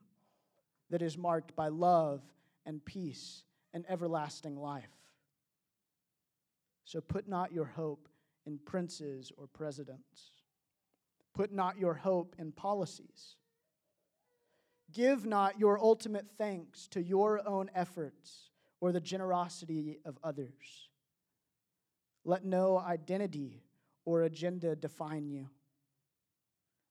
that 0.91 1.03
is 1.03 1.17
marked 1.17 1.55
by 1.55 1.69
love 1.69 2.21
and 2.67 2.85
peace 2.85 3.45
and 3.73 3.85
everlasting 3.89 4.57
life. 4.57 4.89
So 6.85 7.01
put 7.01 7.29
not 7.29 7.53
your 7.53 7.67
hope 7.67 8.09
in 8.47 8.59
princes 8.59 9.31
or 9.37 9.47
presidents. 9.47 10.31
Put 11.35 11.53
not 11.53 11.79
your 11.79 11.95
hope 11.95 12.35
in 12.39 12.51
policies. 12.51 13.37
Give 14.91 15.27
not 15.27 15.61
your 15.61 15.79
ultimate 15.79 16.27
thanks 16.39 16.89
to 16.89 17.03
your 17.03 17.47
own 17.47 17.71
efforts 17.75 18.51
or 18.81 18.91
the 18.91 19.01
generosity 19.01 19.99
of 20.05 20.19
others. 20.25 20.89
Let 22.25 22.45
no 22.45 22.79
identity 22.79 23.63
or 24.05 24.23
agenda 24.23 24.75
define 24.75 25.29
you. 25.29 25.49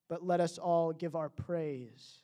But 0.08 0.24
let 0.24 0.40
us 0.40 0.58
all 0.58 0.94
give 0.94 1.16
our 1.16 1.30
praise 1.30 2.20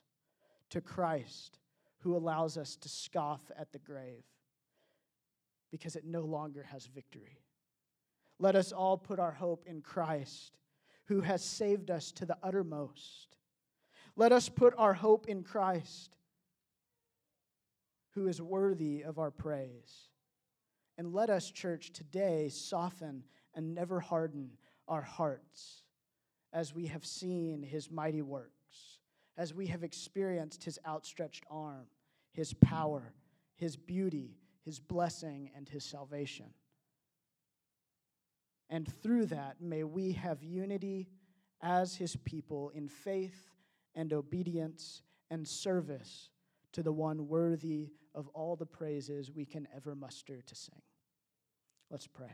to 0.70 0.80
Christ 0.80 1.58
who 2.00 2.16
allows 2.16 2.58
us 2.58 2.76
to 2.76 2.90
scoff 2.90 3.42
at 3.58 3.72
the 3.72 3.80
grave 3.80 4.24
because 5.74 5.96
it 5.96 6.06
no 6.06 6.22
longer 6.22 6.62
has 6.72 6.86
victory. 6.86 7.42
Let 8.38 8.56
us 8.56 8.72
all 8.72 8.96
put 8.96 9.18
our 9.18 9.32
hope 9.32 9.64
in 9.66 9.82
Christ 9.82 10.56
who 11.06 11.22
has 11.22 11.44
saved 11.44 11.90
us 11.90 12.12
to 12.12 12.28
the 12.28 12.38
uttermost. 12.44 13.36
Let 14.16 14.32
us 14.32 14.50
put 14.50 14.76
our 14.78 14.94
hope 14.94 15.28
in 15.28 15.42
Christ 15.42 16.16
who 18.12 18.28
is 18.28 18.40
worthy 18.40 19.02
of 19.02 19.18
our 19.18 19.32
praise. 19.32 20.10
And 21.00 21.12
let 21.12 21.32
us, 21.32 21.50
church, 21.50 21.92
today 21.92 22.50
soften 22.50 23.24
and 23.56 23.74
never 23.74 24.00
harden 24.00 24.52
our 24.88 25.02
hearts 25.02 25.82
as 26.54 26.72
we 26.72 26.86
have 26.86 27.04
seen 27.04 27.64
his 27.64 27.90
mighty 27.90 28.22
works, 28.22 29.00
as 29.38 29.56
we 29.56 29.66
have 29.66 29.84
experienced 29.84 30.66
his 30.66 30.78
outstretched 30.88 31.46
arm, 31.50 31.88
his 32.32 32.54
power, 32.54 33.16
his 33.56 33.76
beauty, 33.76 34.38
his 34.66 34.80
blessing, 34.80 35.52
and 35.56 35.68
his 35.68 35.84
salvation. 35.84 36.48
And 38.70 38.92
through 39.02 39.28
that, 39.28 39.58
may 39.60 39.84
we 39.84 40.14
have 40.14 40.42
unity 40.42 41.10
as 41.62 41.96
his 41.96 42.16
people 42.16 42.72
in 42.74 42.88
faith 42.88 43.50
and 43.96 44.12
obedience 44.14 45.02
and 45.30 45.48
service 45.48 46.30
to 46.72 46.82
the 46.82 46.92
one 46.92 47.28
worthy 47.28 47.92
of 48.16 48.28
all 48.30 48.56
the 48.56 48.66
praises 48.66 49.32
we 49.32 49.46
can 49.46 49.68
ever 49.76 49.96
muster 49.96 50.42
to 50.42 50.56
sing. 50.56 50.82
Let's 51.90 52.08
pray. 52.08 52.34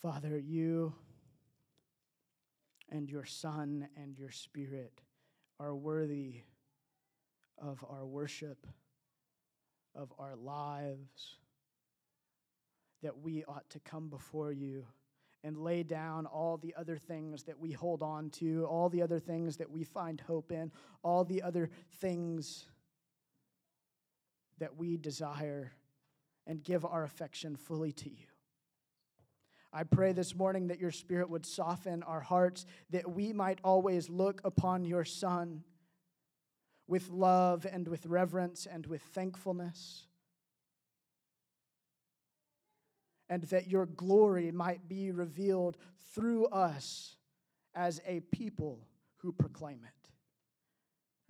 Father, 0.00 0.38
you 0.38 0.94
and 2.88 3.10
your 3.10 3.24
Son 3.24 3.86
and 3.96 4.18
your 4.18 4.30
Spirit 4.30 5.02
are 5.58 5.74
worthy 5.74 6.42
of 7.60 7.84
our 7.88 8.06
worship, 8.06 8.66
of 9.94 10.12
our 10.18 10.36
lives, 10.36 11.36
that 13.02 13.18
we 13.18 13.44
ought 13.44 13.68
to 13.70 13.80
come 13.80 14.08
before 14.08 14.52
you 14.52 14.86
and 15.42 15.56
lay 15.56 15.82
down 15.82 16.26
all 16.26 16.58
the 16.58 16.74
other 16.76 16.96
things 16.98 17.44
that 17.44 17.58
we 17.58 17.72
hold 17.72 18.02
on 18.02 18.28
to, 18.30 18.66
all 18.66 18.88
the 18.88 19.02
other 19.02 19.18
things 19.18 19.56
that 19.56 19.70
we 19.70 19.84
find 19.84 20.20
hope 20.20 20.52
in, 20.52 20.70
all 21.02 21.24
the 21.24 21.42
other 21.42 21.70
things 22.00 22.66
that 24.58 24.76
we 24.76 24.98
desire, 24.98 25.72
and 26.46 26.62
give 26.62 26.84
our 26.84 27.04
affection 27.04 27.56
fully 27.56 27.92
to 27.92 28.10
you. 28.10 28.26
I 29.72 29.84
pray 29.84 30.12
this 30.12 30.34
morning 30.34 30.66
that 30.66 30.80
your 30.80 30.90
Spirit 30.90 31.30
would 31.30 31.46
soften 31.46 32.02
our 32.02 32.20
hearts, 32.20 32.66
that 32.90 33.10
we 33.10 33.32
might 33.32 33.60
always 33.62 34.10
look 34.10 34.40
upon 34.44 34.84
your 34.84 35.04
Son 35.04 35.62
with 36.90 37.08
love 37.08 37.64
and 37.70 37.86
with 37.86 38.04
reverence 38.06 38.66
and 38.66 38.84
with 38.84 39.00
thankfulness, 39.00 40.06
and 43.28 43.44
that 43.44 43.68
your 43.68 43.86
glory 43.86 44.50
might 44.50 44.88
be 44.88 45.12
revealed 45.12 45.76
through 46.12 46.46
us 46.46 47.14
as 47.76 48.00
a 48.04 48.18
people 48.32 48.80
who 49.18 49.30
proclaim 49.30 49.78
it, 49.84 50.10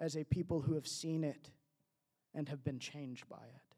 as 0.02 0.16
a 0.16 0.24
people 0.24 0.62
who 0.62 0.72
have 0.72 0.86
seen 0.86 1.22
it 1.22 1.50
and 2.34 2.48
have 2.48 2.64
been 2.64 2.78
changed 2.78 3.28
by 3.28 3.36
it. 3.36 3.76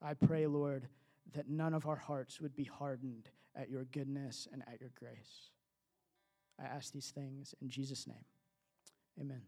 I 0.00 0.14
pray, 0.14 0.46
Lord, 0.46 0.88
that 1.34 1.50
none 1.50 1.74
of 1.74 1.86
our 1.86 1.96
hearts 1.96 2.40
would 2.40 2.56
be 2.56 2.64
hardened 2.64 3.28
at 3.54 3.68
your 3.68 3.84
goodness 3.84 4.48
and 4.50 4.62
at 4.66 4.80
your 4.80 4.90
grace. 4.98 5.50
I 6.58 6.64
ask 6.64 6.94
these 6.94 7.10
things 7.10 7.54
in 7.60 7.68
Jesus' 7.68 8.06
name. 8.06 8.24
Amen. 9.20 9.42